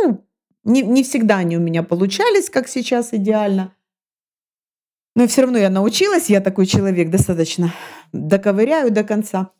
[0.00, 0.24] Ну,
[0.64, 3.74] не, не всегда они у меня получались, как сейчас, идеально.
[5.14, 7.74] Но все равно я научилась, я такой человек достаточно
[8.14, 9.50] доковыряю до конца.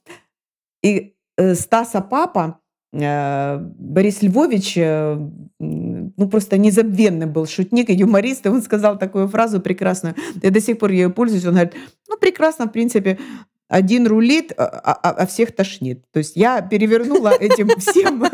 [0.83, 2.59] И э, Стаса папа,
[2.95, 5.19] э, Борис Львович, э,
[5.59, 10.61] ну просто незабвенный был шутник и юморист, и он сказал такую фразу прекрасную, я до
[10.63, 11.75] сих пор ею пользуюсь, он говорит,
[12.09, 13.19] ну прекрасно, в принципе,
[13.71, 16.03] один рулит, а, а, а всех тошнит.
[16.13, 18.25] То есть я перевернула этим всем,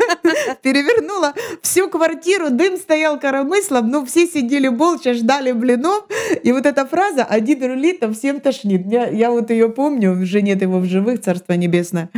[0.63, 6.05] перевернула всю квартиру, дым стоял коромыслом, но все сидели молча, ждали блинов.
[6.43, 8.85] И вот эта фраза «один рулит, а всем тошнит».
[8.87, 12.09] Я, я вот ее помню, уже нет его в живых, Царство Небесное.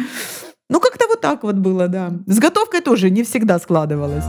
[0.70, 2.12] Ну, как-то вот так вот было, да.
[2.26, 4.26] С готовкой тоже не всегда складывалось.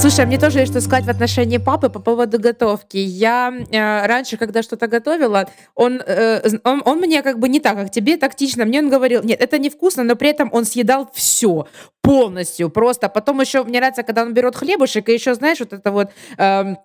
[0.00, 2.96] Слушай, а мне тоже есть что сказать в отношении папы по поводу готовки.
[2.96, 7.76] Я э, раньше, когда что-то готовила, он, э, он, он мне как бы не так,
[7.76, 8.64] как тебе, тактично.
[8.64, 11.66] Мне он говорил, нет, это невкусно, но при этом он съедал все
[12.00, 13.10] полностью, просто.
[13.10, 16.08] Потом еще мне нравится, когда он берет хлебушек, и еще, знаешь, вот это вот...
[16.38, 16.76] Э,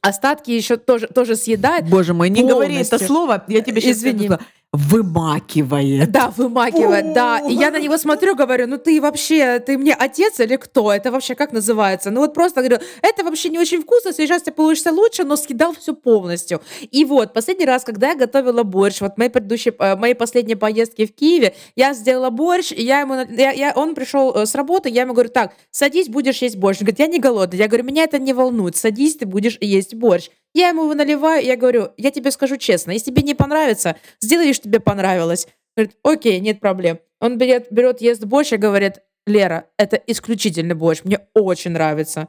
[0.00, 1.88] остатки еще тоже, тоже съедает.
[1.88, 2.56] Боже мой, не полностью.
[2.56, 4.26] говори это слово, я тебе сейчас Извини.
[4.26, 4.42] скажу
[4.74, 6.10] вымакивает.
[6.10, 7.38] Да, вымакивает, да.
[7.48, 10.92] И я на него смотрю, говорю, ну ты вообще, ты мне отец или кто?
[10.92, 12.10] Это вообще как называется?
[12.10, 15.74] Ну вот просто говорю, это вообще не очень вкусно, сейчас тебе получится лучше, но съедал
[15.74, 16.60] все полностью.
[16.90, 21.06] И вот, последний раз, когда я готовила борщ, вот мои предыдущие, э, мои последние поездки
[21.06, 24.88] в Киеве, я сделала борщ, и я ему, я, я, он пришел э, с работы,
[24.88, 26.78] я ему говорю, так, садись, будешь есть борщ.
[26.80, 27.58] Он говорит, я не голодный.
[27.58, 30.30] Я говорю, меня это не волнует, садись, ты будешь есть борщ.
[30.54, 34.52] Я ему его наливаю, я говорю, я тебе скажу честно, если тебе не понравится, сделай,
[34.52, 35.48] что тебе понравилось.
[35.76, 37.00] Говорит, окей, нет проблем.
[37.20, 42.28] Он берет, берет ест борщ и говорит, Лера, это исключительный борщ, мне очень нравится.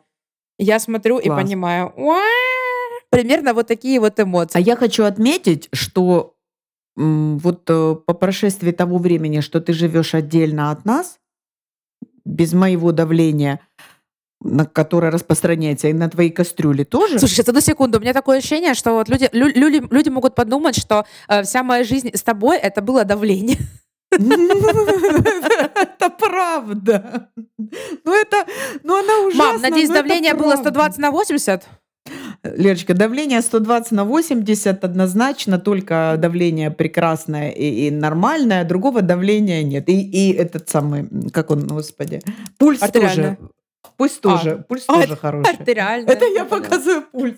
[0.57, 1.25] Я смотрю Класс.
[1.25, 1.93] и понимаю,
[3.09, 4.57] примерно вот такие вот эмоции.
[4.57, 6.35] А я хочу отметить, что
[6.95, 11.19] вот э, по прошествии того времени, что ты живешь отдельно от нас,
[12.23, 13.59] без моего давления,
[14.41, 17.19] на которая распространяется и на твои кастрюли тоже?
[17.19, 17.97] Слушай, сейчас одну секунду.
[17.97, 21.63] У меня такое ощущение, что вот люди, лю, люди, люди могут подумать, что э, вся
[21.63, 23.57] моя жизнь с тобой это было давление.
[24.11, 27.29] Это правда.
[27.57, 28.45] Ну это,
[28.83, 29.53] ну она ужасна.
[29.53, 31.63] Мам, надеюсь, давление было 120 на 80?
[32.43, 39.89] Лерочка, давление 120 на 80 однозначно, только давление прекрасное и, и нормальное, другого давления нет.
[39.89, 42.21] И, и этот самый, как он, господи,
[42.57, 43.37] пульс тоже
[43.97, 45.53] Пусть а, тоже, а, пульс а, тоже хороший.
[45.53, 46.09] Это реально.
[46.09, 47.37] Это я показываю пульс.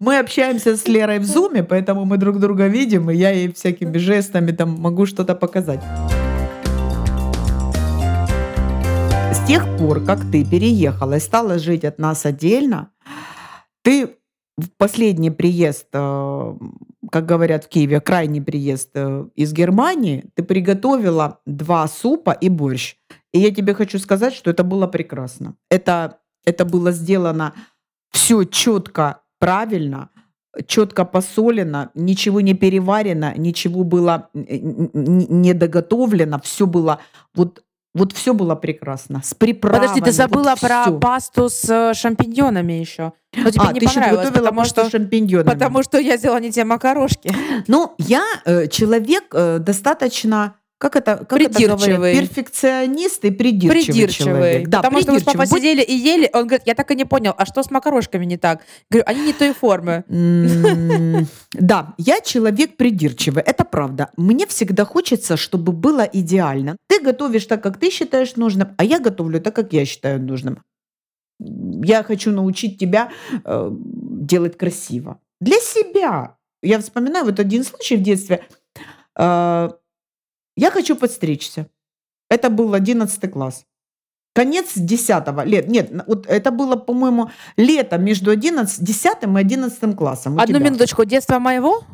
[0.00, 3.98] Мы общаемся с Лерой в зуме, поэтому мы друг друга видим, и я ей всякими
[3.98, 5.80] жестами там могу что-то показать.
[9.32, 12.90] С тех пор, как ты переехала и стала жить от нас отдельно,
[13.82, 14.16] ты
[14.56, 16.54] в последний приезд, э,
[17.12, 22.96] как говорят в Киеве, крайний приезд э, из Германии, ты приготовила два супа и борщ.
[23.36, 25.56] И я тебе хочу сказать, что это было прекрасно.
[25.70, 27.52] Это, это было сделано
[28.10, 30.08] все четко, правильно,
[30.66, 37.00] четко посолено, ничего не переварено, ничего было не доготовлено, все было
[37.34, 37.62] вот
[37.94, 39.22] вот все было прекрасно.
[39.24, 39.80] С приправами.
[39.80, 40.98] Подожди, ты забыла вот про всё.
[40.98, 43.14] пасту с э, шампиньонами еще.
[43.34, 45.50] Но тебе а, не ты понравилось, потому что, с шампиньонами.
[45.50, 47.34] потому что я сделала не те макарошки.
[47.68, 52.12] Ну, я э, человек э, достаточно как это, как придирчивый.
[52.12, 52.20] Это?
[52.20, 54.32] Перфекционист и придирчивый, придирчивый.
[54.32, 54.68] человек.
[54.68, 55.20] Да, Потому придирчивый.
[55.20, 57.46] что мы с папой сидели и ели, он говорит, я так и не понял, а
[57.46, 58.62] что с макарошками не так?
[58.90, 60.04] Говорю, они не той формы.
[61.52, 64.10] Да, я человек придирчивый, это правда.
[64.16, 66.76] Мне всегда хочется, чтобы было идеально.
[66.88, 70.62] Ты готовишь так, как ты считаешь нужным, а я готовлю так, как я считаю нужным.
[71.38, 73.10] Я хочу научить тебя
[73.44, 75.20] э, делать красиво.
[75.40, 76.36] Для себя.
[76.62, 78.42] Я вспоминаю вот один случай в детстве.
[79.18, 79.70] Э,
[80.56, 81.66] я хочу подстричься.
[82.30, 83.64] Это был 11 класс.
[84.34, 85.68] Конец 10 лет.
[85.68, 90.38] Нет, вот это было, по-моему, лето между 11, 10 и 11 классом.
[90.38, 91.04] Одну минуточку.
[91.04, 91.84] Детство моего?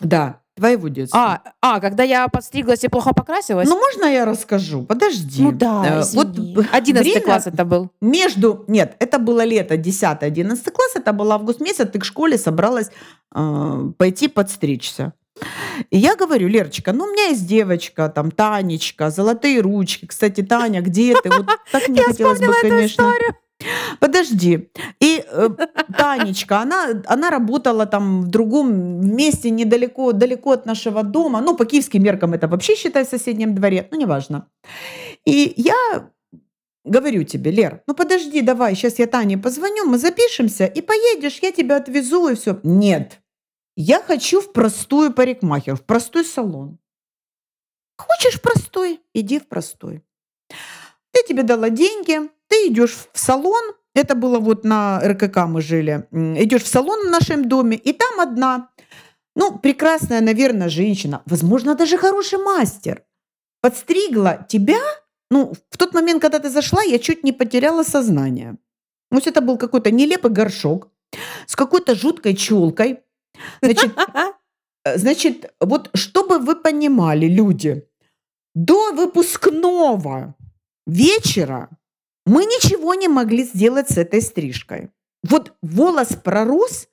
[0.00, 1.20] Да, твоего детства.
[1.20, 3.68] А, а, когда я подстриглась и плохо покрасилась?
[3.68, 4.82] Ну, можно я расскажу?
[4.82, 5.42] Подожди.
[5.42, 6.54] Ну да, извини.
[6.56, 7.90] Вот 11 время класс это был.
[8.00, 8.64] Между...
[8.66, 12.90] Нет, это было лето 10-11 класс, это был август месяц, ты к школе собралась
[13.34, 15.12] э, пойти подстричься.
[15.90, 20.06] И я говорю, Лерочка, ну у меня есть девочка, там, Танечка, золотые ручки.
[20.06, 21.30] Кстати, Таня, где ты?
[21.30, 23.12] Вот так мне хотелось бы, конечно.
[24.00, 24.68] Подожди.
[25.00, 25.48] И э,
[25.96, 31.40] Танечка, она, она работала там в другом месте, недалеко далеко от нашего дома.
[31.40, 33.88] Ну, по киевским меркам это вообще, считай, в соседнем дворе.
[33.90, 34.48] Ну, неважно.
[35.24, 36.10] И я
[36.86, 41.52] говорю тебе, Лер, ну подожди, давай, сейчас я Тане позвоню, мы запишемся, и поедешь, я
[41.52, 42.60] тебя отвезу, и все.
[42.62, 43.20] Нет.
[43.76, 46.78] Я хочу в простую парикмахер, в простой салон.
[47.98, 49.00] Хочешь простой?
[49.12, 50.02] Иди в простой.
[51.14, 56.06] Я тебе дала деньги, ты идешь в салон, это было вот на РКК мы жили,
[56.12, 58.70] идешь в салон в нашем доме, и там одна,
[59.34, 63.02] ну, прекрасная, наверное, женщина, возможно, даже хороший мастер,
[63.62, 64.80] подстригла тебя,
[65.30, 68.56] ну, в тот момент, когда ты зашла, я чуть не потеряла сознание.
[69.10, 70.88] То есть это был какой-то нелепый горшок
[71.46, 73.00] с какой-то жуткой челкой,
[73.62, 73.96] Значит,
[74.84, 77.88] э, значит, вот чтобы вы понимали, люди,
[78.54, 80.34] до выпускного
[80.86, 81.68] вечера
[82.24, 84.90] мы ничего не могли сделать с этой стрижкой.
[85.22, 86.88] Вот волос пророс,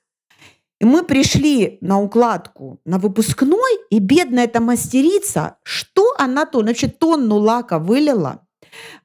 [0.80, 6.98] и мы пришли на укладку на выпускной, и бедная эта мастерица, что она то, значит,
[6.98, 8.46] тонну лака вылила.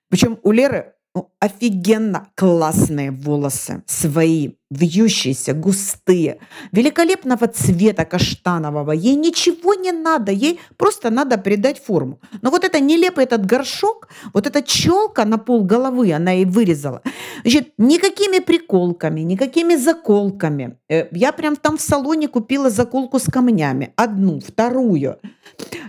[0.10, 0.96] Причем у Леры
[1.40, 6.40] офигенно классные волосы, свои, вьющиеся, густые,
[6.72, 8.92] великолепного цвета каштанового.
[8.92, 12.20] Ей ничего не надо, ей просто надо придать форму.
[12.42, 17.02] Но вот это нелепый этот горшок, вот эта челка на пол головы она и вырезала.
[17.42, 20.78] Значит, никакими приколками, никакими заколками.
[20.90, 23.94] Э, я прям там в салоне купила заколку с камнями.
[23.96, 25.18] Одну, вторую.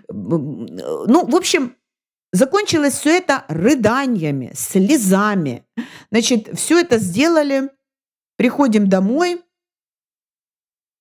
[0.08, 1.74] Ну, в общем,
[2.32, 5.64] Закончилось все это рыданиями, слезами.
[6.10, 7.70] Значит, все это сделали,
[8.36, 9.42] приходим домой,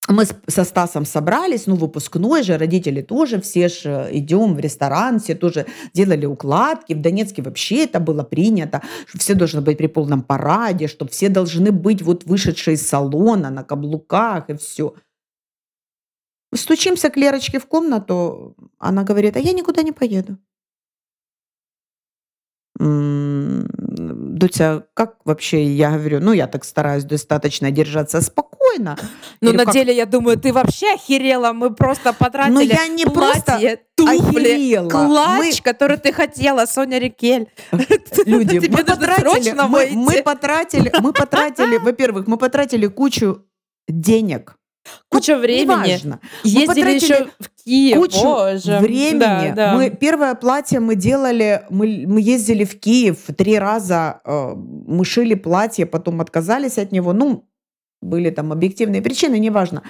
[0.09, 5.36] мы со Стасом собрались, ну, выпускной же, родители тоже, все же идем в ресторан, все
[5.36, 6.93] тоже делали укладки.
[6.93, 11.30] В Донецке вообще это было принято, что все должны быть при полном параде, что все
[11.30, 14.95] должны быть вот вышедшие из салона на каблуках и все.
[16.55, 20.38] Стучимся к Лерочке в комнату, она говорит, а я никуда не поеду.
[22.80, 28.97] Дуся, как вообще я говорю, ну я так стараюсь достаточно держаться спокойно.
[29.41, 29.73] Ну на как...
[29.73, 34.53] деле я думаю, ты вообще охерела, мы просто потратили Но я не платье, просто туфли,
[34.53, 34.89] охерела.
[34.89, 35.61] клатч, мы...
[35.61, 37.49] который ты хотела, Соня Рикель.
[38.25, 43.43] Люди, мы потратили, мы, мы потратили, мы потратили, во-первых, мы потратили кучу
[43.89, 44.55] денег
[45.10, 45.88] Куча вот, времени.
[45.88, 46.20] Неважно.
[46.44, 47.98] Ездили еще в Киев.
[47.98, 48.80] Кучу Боже.
[48.80, 49.20] времени.
[49.20, 49.74] Да, да.
[49.74, 55.36] Мы, первое платье мы делали, мы, мы ездили в Киев три раза, э, мы шили
[55.36, 57.14] платье, потом отказались от него.
[57.14, 57.50] Ну,
[58.02, 59.84] были там объективные причины, неважно.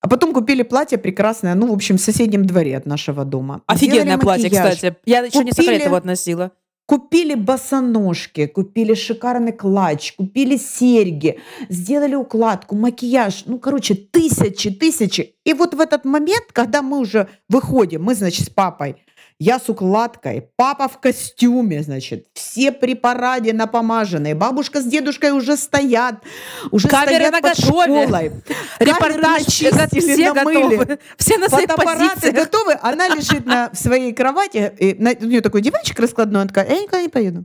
[0.00, 3.62] А потом купили платье прекрасное, ну, в общем, в соседнем дворе от нашего дома.
[3.66, 4.96] Офигенное платье, кстати.
[5.04, 5.46] Я еще купили...
[5.46, 6.52] не секрет его относила.
[6.86, 13.42] Купили босоножки, купили шикарный клатч, купили серьги, сделали укладку, макияж.
[13.46, 15.34] Ну, короче, тысячи, тысячи.
[15.44, 18.96] И вот в этот момент, когда мы уже выходим, мы, значит, с папой
[19.38, 25.56] я с укладкой, папа в костюме, значит, все при параде напомаженные, бабушка с дедушкой уже
[25.56, 26.22] стоят,
[26.70, 28.06] уже Камеры стоят на под готове.
[28.06, 28.32] школой.
[28.78, 30.76] Репортаж, все намыли.
[30.76, 30.98] готовы.
[31.18, 32.34] Все на своих позициях.
[32.34, 36.48] готовы, она лежит на в своей кровати, и на, у нее такой диванчик раскладной, она
[36.48, 37.44] такая, я никуда не поеду.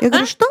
[0.00, 0.46] Я говорю, что?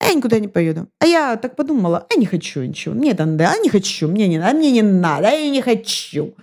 [0.00, 0.88] я никуда не поеду.
[1.00, 2.94] А я так подумала, а не хочу ничего.
[2.94, 5.60] Мне это надо, а не хочу, мне не надо, мне не надо, а я не
[5.60, 6.34] хочу.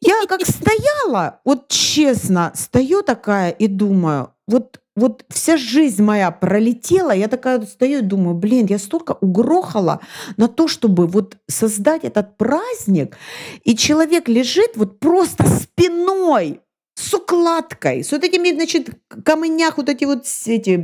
[0.00, 7.12] Я как стояла, вот честно, стою такая и думаю, вот вот вся жизнь моя пролетела,
[7.12, 10.00] я такая стою и думаю, блин, я столько угрохала
[10.36, 13.16] на то, чтобы вот создать этот праздник,
[13.62, 16.60] и человек лежит вот просто спиной
[16.96, 18.90] с укладкой, с вот этими, значит,
[19.24, 20.76] камнях, вот эти вот эти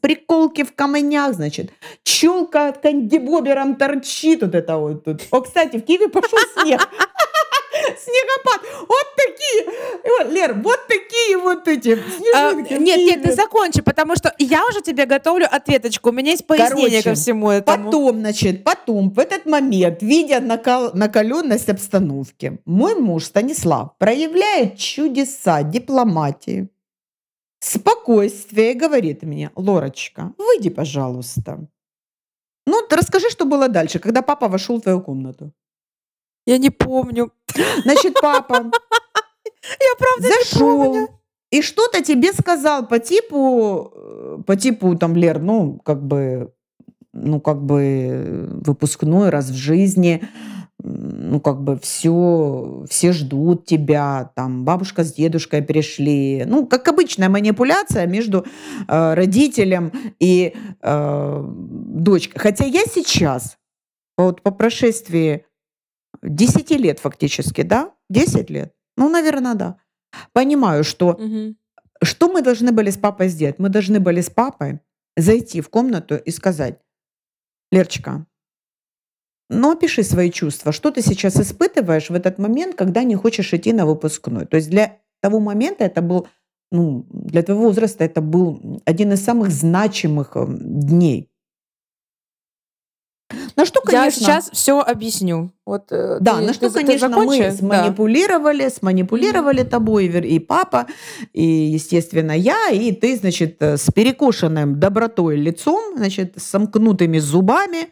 [0.00, 1.72] приколки в камнях, значит,
[2.04, 5.04] челка кандибобером торчит вот это вот.
[5.32, 6.88] О, кстати, в Киеве пошел снег.
[7.98, 8.60] Снегопад.
[8.88, 10.32] Вот такие.
[10.32, 12.74] Лер, вот такие вот эти снежинки.
[12.74, 16.10] А, нет, нет, ты закончи, потому что я уже тебе готовлю ответочку.
[16.10, 17.84] У меня есть пояснение Короче, ко всему этому.
[17.84, 25.62] Потом, значит, потом, в этот момент, видя накал, накаленность обстановки, мой муж Станислав проявляет чудеса
[25.62, 26.68] дипломатии,
[27.60, 31.68] спокойствие и говорит мне, Лорочка, выйди, пожалуйста.
[32.66, 35.52] Ну, расскажи, что было дальше, когда папа вошел в твою комнату.
[36.48, 37.30] Я не помню.
[37.82, 41.08] Значит, папа Я правда зашел не помню.
[41.50, 46.54] и что-то тебе сказал по типу, э, по типу там, Лер, ну, как бы,
[47.12, 50.26] ну, как бы выпускной раз в жизни,
[50.82, 56.44] ну, как бы все, все ждут тебя, там, бабушка с дедушкой пришли.
[56.46, 58.46] Ну, как обычная манипуляция между
[58.88, 62.40] э, родителем и э, дочкой.
[62.40, 63.58] Хотя я сейчас,
[64.16, 65.44] вот по прошествии
[66.22, 67.92] 10 лет фактически, да?
[68.10, 68.74] 10 лет?
[68.96, 69.76] Ну, наверное, да.
[70.32, 71.54] Понимаю, что угу.
[72.02, 73.58] что мы должны были с папой сделать?
[73.58, 74.80] Мы должны были с папой
[75.16, 76.78] зайти в комнату и сказать,
[77.70, 78.26] Лерочка,
[79.50, 80.72] ну, опиши свои чувства.
[80.72, 84.46] Что ты сейчас испытываешь в этот момент, когда не хочешь идти на выпускной?
[84.46, 86.28] То есть для того момента это был,
[86.70, 91.30] ну, для твоего возраста это был один из самых значимых эм, дней.
[93.56, 94.04] На что, конечно...
[94.04, 95.52] Я сейчас все объясню.
[95.66, 98.70] Вот, э, да, ты, на что, ты, конечно, ты мы сманипулировали, да.
[98.70, 100.86] сманипулировали тобой, и папа,
[101.34, 107.88] и, естественно, я, и ты, значит, э, с перекошенным добротой лицом, значит, с сомкнутыми зубами,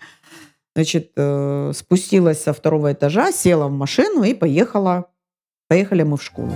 [0.76, 5.07] Значит, э, спустилась со второго этажа, села в машину и поехала.
[5.68, 6.53] Поехали мы в школу.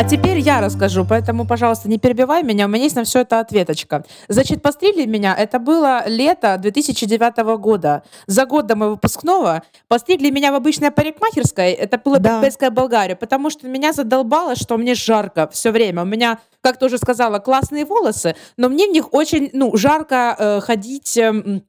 [0.00, 3.38] А теперь я расскажу, поэтому, пожалуйста, не перебивай меня, у меня есть на все это
[3.38, 4.02] ответочка.
[4.28, 8.02] Значит, постригли меня, это было лето 2009 года.
[8.26, 12.40] За год до моего выпускного постригли меня в обычной парикмахерской, это было Да.
[12.40, 16.00] Предпольская Болгария, потому что меня задолбало, что мне жарко все время.
[16.00, 20.34] У меня, как ты уже сказала, классные волосы, но мне в них очень, ну, жарко
[20.38, 21.18] э, ходить...
[21.18, 21.62] эм,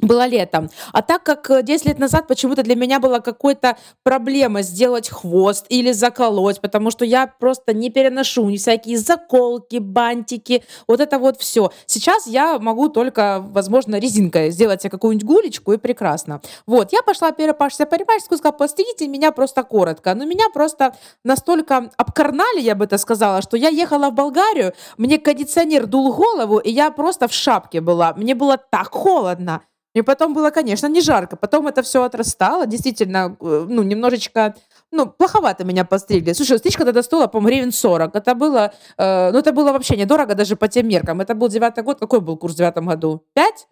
[0.00, 0.70] было летом.
[0.92, 5.66] А так как э, 10 лет назад почему-то для меня была какой-то проблема сделать хвост
[5.68, 11.40] или заколоть, потому что я просто не переношу ни всякие заколки, бантики, вот это вот
[11.40, 11.70] все.
[11.86, 16.40] Сейчас я могу только, возможно, резинкой сделать себе какую-нибудь гулечку и прекрасно.
[16.66, 20.14] Вот, я пошла перепашься парикмахерскую, сказала, постригите меня просто коротко.
[20.14, 20.94] Но меня просто
[21.24, 26.58] настолько обкарнали, я бы это сказала, что я ехала в Болгарию, мне кондиционер дул голову,
[26.58, 28.14] и я просто в шапке была.
[28.14, 29.62] Мне было так холодно.
[29.96, 31.36] И потом было, конечно, не жарко.
[31.36, 32.66] Потом это все отрастало.
[32.66, 34.54] Действительно, э, ну, немножечко,
[34.92, 36.34] ну, плоховато меня постригли.
[36.34, 38.14] Слушай, стрижка тогда стоила, по-моему, гривен 40.
[38.14, 41.22] Это было, э, ну, это было вообще недорого даже по тем меркам.
[41.22, 41.98] Это был девятый год.
[41.98, 43.24] Какой был курс в девятом году?
[43.32, 43.68] Пять?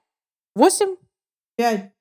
[0.55, 0.97] Восемь?
[1.57, 1.94] Пять.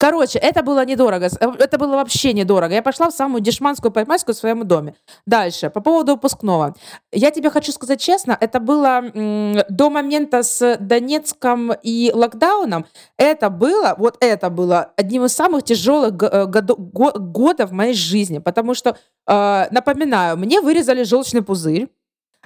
[0.00, 1.26] Короче, это было недорого.
[1.26, 2.72] Э, Это было вообще недорого.
[2.72, 4.94] Я пошла в самую дешманскую парикмахерскую в своем доме.
[5.26, 6.74] Дальше, по поводу выпускного.
[7.12, 12.86] Я тебе хочу сказать честно, это было м, до момента с Донецком и локдауном.
[13.18, 17.74] Это было, вот это было одним из самых тяжелых г- э, годо- го- годов в
[17.74, 18.38] моей жизни.
[18.38, 18.96] Потому что,
[19.28, 21.88] э, напоминаю, мне вырезали желчный пузырь.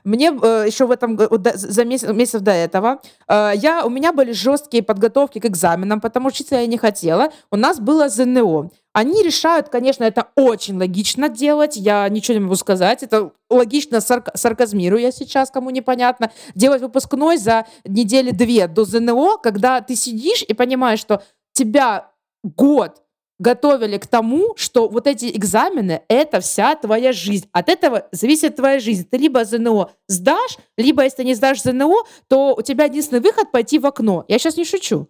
[0.04, 1.18] Мне э, еще в этом
[1.54, 6.28] за месяц, месяцев до этого э, я у меня были жесткие подготовки к экзаменам, потому
[6.28, 7.30] что учиться я не хотела.
[7.50, 8.70] У нас было ЗНО.
[8.92, 14.30] Они решают, конечно, это очень логично делать, я ничего не могу сказать, это логично сарк-
[14.34, 20.44] сарказмирую я сейчас, кому непонятно, делать выпускной за недели две до ЗНО, когда ты сидишь
[20.46, 22.10] и понимаешь, что тебя
[22.42, 23.03] год
[23.38, 27.48] готовили к тому, что вот эти экзамены— это вся твоя жизнь.
[27.52, 29.06] От этого зависит твоя жизнь.
[29.10, 33.78] Ты либо ЗНО сдашь, либо если не сдашь ЗНО, то у тебя единственный выход— пойти
[33.78, 34.24] в окно.
[34.28, 35.08] Я сейчас не шучу.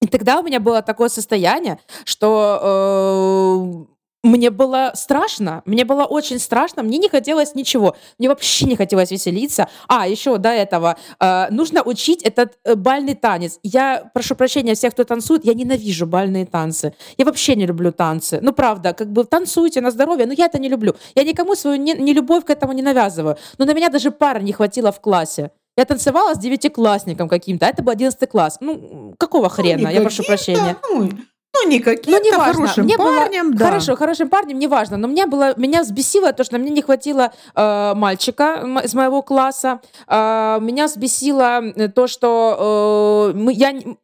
[0.00, 3.91] И тогда у меня было такое состояние, что э,
[4.22, 9.10] мне было страшно, мне было очень страшно, мне не хотелось ничего, мне вообще не хотелось
[9.10, 9.68] веселиться.
[9.88, 13.58] А, еще до этого, э, нужно учить этот э, бальный танец.
[13.62, 16.94] Я прошу прощения всех, кто танцует, я ненавижу бальные танцы.
[17.18, 18.38] Я вообще не люблю танцы.
[18.42, 20.94] Ну, правда, как бы танцуйте на здоровье, но я это не люблю.
[21.14, 23.36] Я никому свою не, не любовь к этому не навязываю.
[23.58, 25.50] Но на меня даже пара не хватило в классе.
[25.76, 28.58] Я танцевала с девятиклассником каким-то, а это был одиннадцатый класс.
[28.60, 29.88] Ну, какого хрена?
[29.88, 30.76] Я прошу прощения.
[30.90, 31.10] Ну,
[31.54, 32.52] ну не Ну, каким-то неважно.
[32.54, 33.66] хорошим Мне было- парнем, да.
[33.66, 34.96] Хорошо, хорошим парнем, неважно.
[34.96, 39.80] Но мне было, меня взбесило то, что мне не хватило э, мальчика из моего класса.
[40.08, 43.96] Э, меня взбесило э, то, что э, мы, я, не-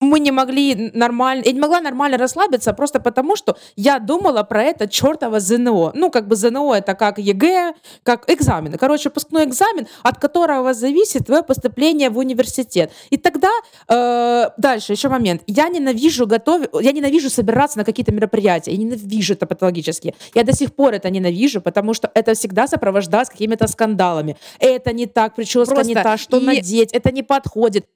[0.00, 4.62] мы не могли нормально, я не могла нормально расслабиться просто потому, что я думала про
[4.62, 5.92] это чертово ЗНО.
[5.94, 8.78] Ну, как бы ЗНО это как ЕГЭ, как экзамены.
[8.78, 12.92] Короче, выпускной экзамен, от которого зависит твое поступление в университет.
[13.10, 13.50] И тогда
[13.88, 15.42] э, дальше еще момент.
[15.46, 18.70] Я ненавижу готовить, я ненавижу собираться на какие-то мероприятия.
[18.70, 20.14] Я ненавижу это патологически.
[20.34, 24.36] Я до сих пор это ненавижу, потому что это всегда сопровождается какими-то скандалами.
[24.60, 27.86] Это не так, прическа не Просто та, что и- надеть, это не подходит.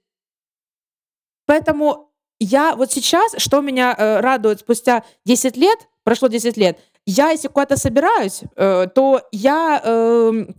[1.53, 2.09] Поэтому
[2.40, 7.48] я вот сейчас, что меня э, радует спустя 10 лет, прошло 10 лет, я если
[7.48, 9.82] куда-то собираюсь, э, то я...
[9.84, 10.55] эм,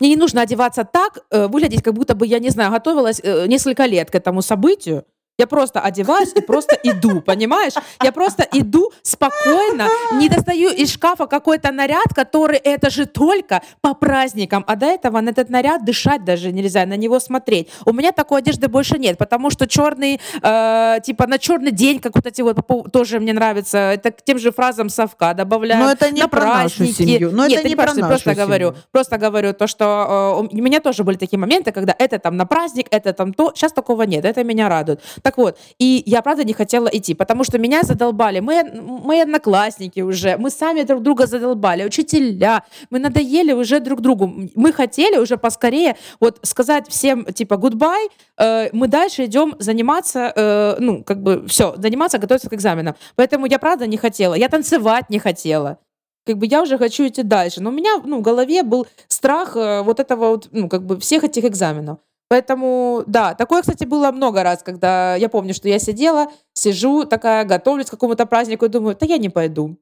[0.00, 3.46] мне не нужно одеваться так, э, выглядеть, как будто бы я, не знаю, готовилась э,
[3.46, 5.04] несколько лет к этому событию.
[5.36, 7.72] Я просто одеваюсь и просто иду, понимаешь?
[8.02, 13.94] Я просто иду спокойно, не достаю из шкафа какой-то наряд, который это же только по
[13.94, 14.64] праздникам.
[14.68, 17.68] А до этого на этот наряд дышать даже нельзя, на него смотреть.
[17.84, 22.14] У меня такой одежды больше нет, потому что черный, э, типа на черный день, как
[22.14, 22.58] вот эти вот
[22.92, 25.82] тоже мне нравится, это к тем же фразам совка добавляю.
[25.82, 27.32] Но это не на про нашу семью.
[27.32, 28.68] Но Нет, это не про нашу, просто нашу говорю.
[28.68, 28.82] семью.
[28.92, 32.46] Просто говорю то, что э, у меня тоже были такие моменты, когда это там на
[32.46, 33.52] праздник, это там то.
[33.56, 35.00] Сейчас такого нет, это меня радует.
[35.24, 38.40] Так вот, и я правда не хотела идти, потому что меня задолбали.
[38.40, 38.62] Мы,
[39.04, 44.30] мои одноклассники уже, мы сами друг друга задолбали, учителя, мы надоели уже друг другу.
[44.54, 50.76] Мы хотели уже поскорее вот сказать всем типа goodbye, э, мы дальше идем заниматься, э,
[50.78, 52.94] ну, как бы все, заниматься, готовиться к экзаменам.
[53.16, 54.34] Поэтому я правда не хотела.
[54.34, 55.78] Я танцевать не хотела
[56.26, 57.60] как бы я уже хочу идти дальше.
[57.62, 60.98] Но у меня ну, в голове был страх э, вот этого вот, ну, как бы
[60.98, 61.98] всех этих экзаменов.
[62.28, 67.44] Поэтому, да, такое, кстати, было много раз, когда я помню, что я сидела, сижу такая,
[67.44, 69.76] готовлюсь к какому-то празднику и думаю, да я не пойду.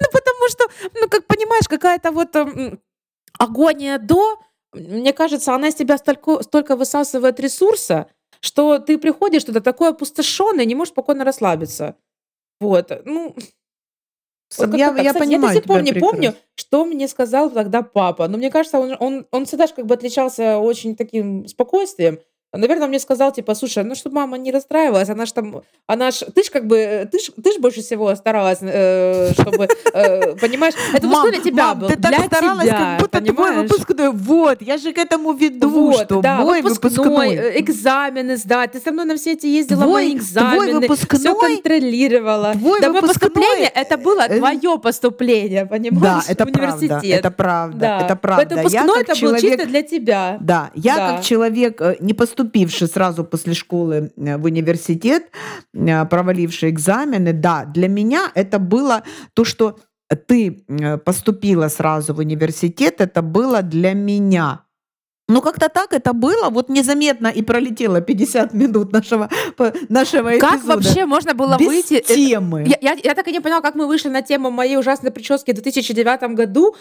[0.00, 0.64] Ну, потому что,
[1.00, 2.80] ну, как понимаешь, какая-то вот м,
[3.38, 4.38] агония до,
[4.72, 8.08] мне кажется, она из тебя столько, столько высасывает ресурса,
[8.40, 11.96] что ты приходишь туда такой опустошенный, не можешь спокойно расслабиться.
[12.60, 13.36] Вот, ну...
[14.58, 16.40] Вот я, я Кстати, понимаю я до сих пор не помню, прекрасно.
[16.54, 18.28] что мне сказал тогда папа.
[18.28, 22.20] Но мне кажется, он, он, он всегда же как бы отличался очень таким спокойствием.
[22.56, 26.10] Наверное, он мне сказал, типа, слушай, ну, чтобы мама не расстраивалась, она ж там, она
[26.10, 30.36] ж, ты ж как бы, ты ж, ты ж больше всего старалась, э, чтобы, э,
[30.36, 33.34] понимаешь, это Мам, для тебя мам, был, ты так для старалась, тебя, как будто твой
[33.34, 33.70] понимаешь?
[33.70, 34.10] выпускной.
[34.10, 37.34] Вот, я же к этому веду, Вот, что да, мой выпускной, выпускной.
[37.36, 38.72] э, экзамены сдать.
[38.72, 40.94] Ты со мной на все эти ездила, Твой- твой экзамены, все
[41.32, 42.52] выпускной- контролировала.
[42.52, 47.18] твой да, выпускной, поступление, это было э, твое поступление, Да, понимаешь, это в правда, университет.
[47.20, 48.00] это правда, Да.
[48.04, 48.44] это правда.
[48.46, 50.36] Поэтому Я выпускной как это был чисто человек, для тебя.
[50.40, 51.12] да, я Да.
[51.12, 52.14] как человек, э, не
[52.44, 55.22] поступивший сразу после школы э, в университет,
[55.74, 59.02] э, проваливший экзамены, да, для меня это было
[59.34, 59.78] то, что
[60.26, 64.63] ты э, поступила сразу в университет, это было для меня.
[65.26, 69.30] Ну, как-то так это было, вот незаметно и пролетело 50 минут нашего,
[69.88, 70.74] нашего Как эпизода.
[70.76, 71.94] вообще можно было Без выйти?
[71.94, 72.64] э, темы.
[72.66, 75.52] Я, я, я так и не поняла, как мы вышли на тему моей ужасной прически
[75.52, 76.76] в 2009 году,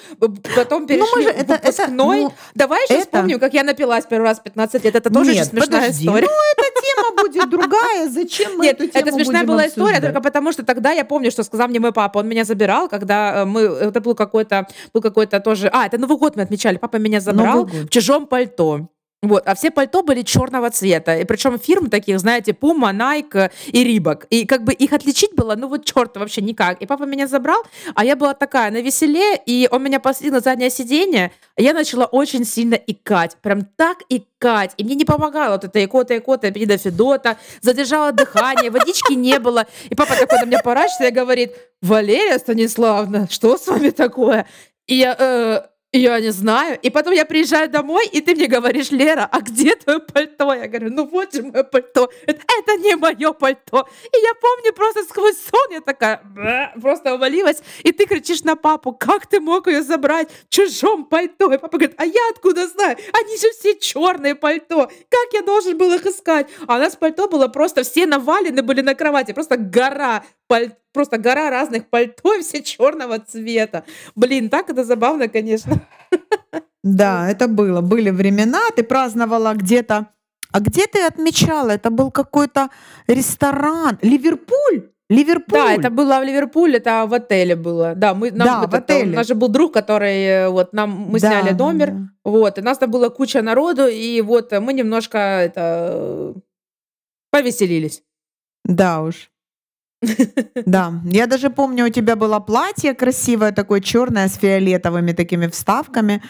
[0.57, 2.19] потом перешли Ну, мы же это- это, выпускной.
[2.23, 4.95] ну, Давай еще это- вспомним, как я напилась первый раз в 15 лет.
[4.95, 6.27] Это тоже Нет, смешная подожди, история.
[6.27, 8.09] Ну, эта тема будет другая.
[8.09, 11.31] Зачем мы Нет, эту тему это смешная была история, только потому что тогда я помню,
[11.31, 15.01] что сказал мне мой папа, он меня забирал, когда э, мы, это был какой-то, был
[15.01, 18.89] какой-то тоже, а, это Новый год мы отмечали, папа меня забрал в чужом пальто.
[19.21, 21.19] Вот, а все пальто были черного цвета.
[21.19, 24.25] И причем фирм таких, знаете, Puma, Nike и Рибок.
[24.31, 26.81] И как бы их отличить было, ну вот черт вообще никак.
[26.81, 27.63] И папа меня забрал,
[27.93, 31.73] а я была такая на веселе, и он меня посадил на заднее сиденье, а я
[31.73, 33.37] начала очень сильно икать.
[33.41, 34.71] Прям так икать.
[34.77, 37.37] И мне не помогало вот это икота, икота, пида Федота.
[37.61, 39.67] Задержала дыхание, водички не было.
[39.91, 41.51] И папа такой на меня поворачивается и говорит,
[41.83, 44.47] Валерия Станиславовна, что с вами такое?
[44.87, 45.61] И я, э,
[45.97, 46.79] я не знаю.
[46.81, 50.53] И потом я приезжаю домой, и ты мне говоришь, Лера, а где твое пальто?
[50.53, 52.09] Я говорю, ну вот же мое пальто.
[52.25, 53.87] Это, это не мое пальто.
[54.03, 56.21] И я помню просто сквозь сон, я такая
[56.81, 57.61] просто увалилась.
[57.83, 61.53] И ты кричишь на папу, как ты мог ее забрать в чужом пальто?
[61.53, 62.97] И папа говорит, а я откуда знаю?
[63.13, 64.87] Они же все черные пальто.
[65.09, 66.49] Как я должен был их искать?
[66.67, 71.17] А у нас пальто было просто, все навалены были на кровати, просто гора пальто просто
[71.17, 73.83] гора разных пальто, все черного цвета.
[74.15, 75.81] Блин, так это забавно, конечно.
[76.83, 77.81] Да, это было.
[77.81, 80.07] Были времена, ты праздновала где-то.
[80.51, 81.71] А где ты отмечала?
[81.71, 82.69] Это был какой-то
[83.07, 83.97] ресторан.
[84.01, 84.89] Ливерпуль?
[85.09, 85.59] Ливерпуль?
[85.59, 87.93] Да, это было в Ливерпуле, это в отеле было.
[87.95, 89.11] Да, мы, нам Да, вот в это- отеле.
[89.13, 91.97] у нас же был друг, который, э, вот, нам, мы Да, сняли номер, да.
[92.23, 96.33] вот, и нас там было куча народу, и вот мы немножко, это,
[97.31, 98.03] повеселились.
[98.63, 99.29] Да уж.
[100.65, 106.21] Да, я даже помню, у тебя было платье красивое, такое черное с фиолетовыми такими вставками,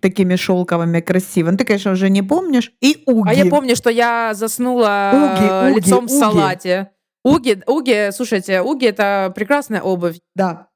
[0.00, 1.52] такими шелковыми красивыми.
[1.52, 2.72] Ну, Ты, конечно, уже не помнишь.
[2.80, 3.28] И уги.
[3.28, 6.18] А я помню, что я заснула Уги, э, уги, лицом в уги.
[6.18, 6.90] салате.
[7.24, 10.16] Уги, уги, слушайте, уги это прекрасная обувь.
[10.34, 10.68] Да.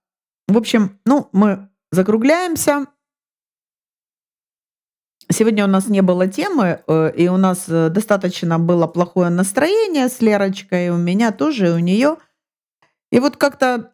[0.49, 2.87] В общем, ну, мы закругляемся.
[5.29, 10.09] Сегодня у нас не было темы, э, и у нас э, достаточно было плохое настроение
[10.09, 12.17] с Лерочкой, и у меня тоже, и у нее.
[13.13, 13.93] И вот как-то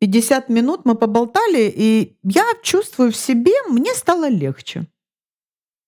[0.00, 4.86] 50 минут мы поболтали, и я чувствую в себе, мне стало легче.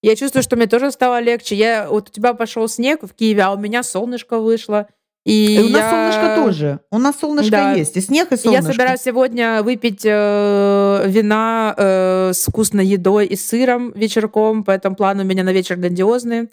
[0.03, 1.55] Я чувствую, что мне тоже стало легче.
[1.57, 4.87] Я, вот у тебя пошел снег в Киеве, а у меня солнышко вышло.
[5.27, 6.81] И, И у нас я- солнышко тоже.
[6.91, 7.73] У нас солнышко Да.
[7.75, 8.67] есть, и снег, и И солнышко.
[8.67, 15.23] Я собираюсь сегодня выпить э, вина э, с вкусной едой и сыром вечерком, поэтому планы
[15.23, 16.49] у меня на вечер грандиозные.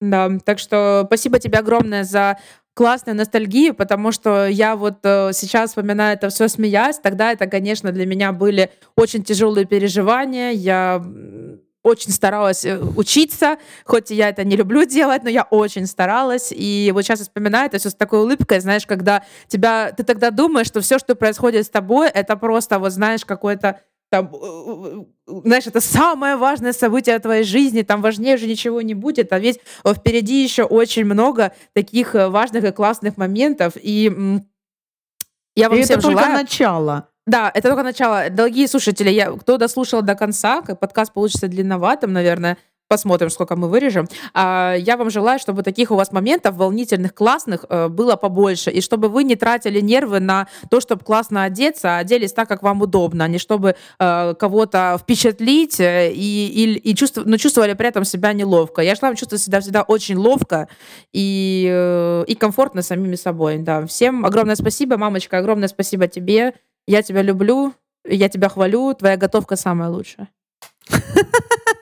[0.00, 2.38] Да, так что спасибо тебе огромное за
[2.74, 6.98] классную ностальгию, потому что я вот э, сейчас вспоминаю это все смеясь.
[6.98, 10.50] Тогда это, конечно, для меня были очень тяжелые переживания.
[10.52, 11.02] Я
[11.82, 16.52] очень старалась э, учиться, хоть я это не люблю делать, но я очень старалась.
[16.54, 20.66] И вот сейчас вспоминаю это все с такой улыбкой, знаешь, когда тебя, ты тогда думаешь,
[20.66, 23.80] что все, что происходит с тобой, это просто, вот знаешь, какой-то
[24.12, 28.92] там, э, э, знаешь, это самое важное событие твоей жизни, там важнее уже ничего не
[28.92, 34.12] будет, а ведь э, впереди еще очень много таких э, важных и классных моментов, и
[35.56, 36.42] я вам И всем это только желаю...
[36.42, 37.08] начало.
[37.26, 38.28] Да, это только начало.
[38.28, 42.58] Дорогие слушатели, я, кто дослушал до конца, как подкаст получится длинноватым, наверное,
[42.92, 44.06] посмотрим, сколько мы вырежем.
[44.34, 48.82] А, я вам желаю, чтобы таких у вас моментов волнительных, классных э, было побольше, и
[48.82, 52.82] чтобы вы не тратили нервы на то, чтобы классно одеться, а оделись так, как вам
[52.82, 57.88] удобно, а не чтобы э, кого-то впечатлить э, и, и, и чувств- но чувствовали при
[57.88, 58.82] этом себя неловко.
[58.82, 60.68] Я желаю чувствовать себя всегда очень ловко
[61.14, 63.56] и, и комфортно самими собой.
[63.56, 63.86] Да.
[63.86, 66.52] Всем огромное спасибо, мамочка, огромное спасибо тебе.
[66.86, 67.72] Я тебя люблю,
[68.06, 70.28] я тебя хвалю, твоя готовка самая лучшая.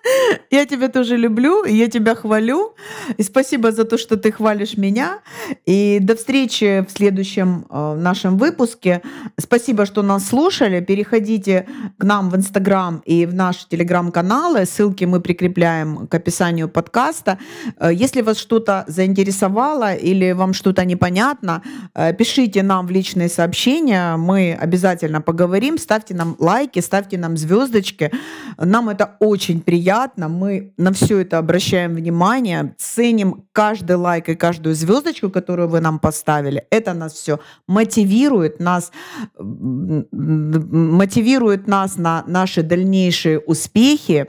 [0.51, 2.75] Я тебя тоже люблю, я тебя хвалю.
[3.17, 5.21] И спасибо за то, что ты хвалишь меня.
[5.67, 9.03] И до встречи в следующем э, нашем выпуске.
[9.39, 10.81] Спасибо, что нас слушали.
[10.81, 11.67] Переходите
[11.99, 14.67] к нам в Инстаграм и в наши телеграм-каналы.
[14.67, 17.39] Ссылки мы прикрепляем к описанию подкаста.
[17.79, 21.63] Э, если вас что-то заинтересовало или вам что-то непонятно,
[21.95, 24.17] э, пишите нам в личные сообщения.
[24.17, 25.79] Мы обязательно поговорим.
[25.79, 28.11] Ставьте нам лайки, ставьте нам звездочки.
[28.59, 29.89] Нам это очень приятно.
[30.28, 35.99] Мы на все это обращаем внимание, ценим каждый лайк и каждую звездочку, которую вы нам
[35.99, 36.66] поставили.
[36.70, 38.93] Это нас все мотивирует, нас
[39.38, 44.28] мотивирует нас на наши дальнейшие успехи.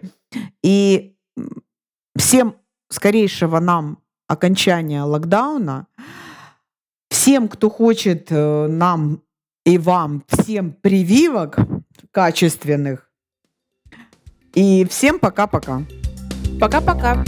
[0.64, 1.16] И
[2.16, 2.55] всем
[2.89, 5.88] скорейшего нам окончания локдауна.
[7.09, 9.22] Всем, кто хочет э, нам
[9.66, 11.57] и вам, всем прививок
[12.12, 13.11] качественных.
[14.54, 15.84] И всем пока-пока.
[16.60, 17.24] Пока-пока.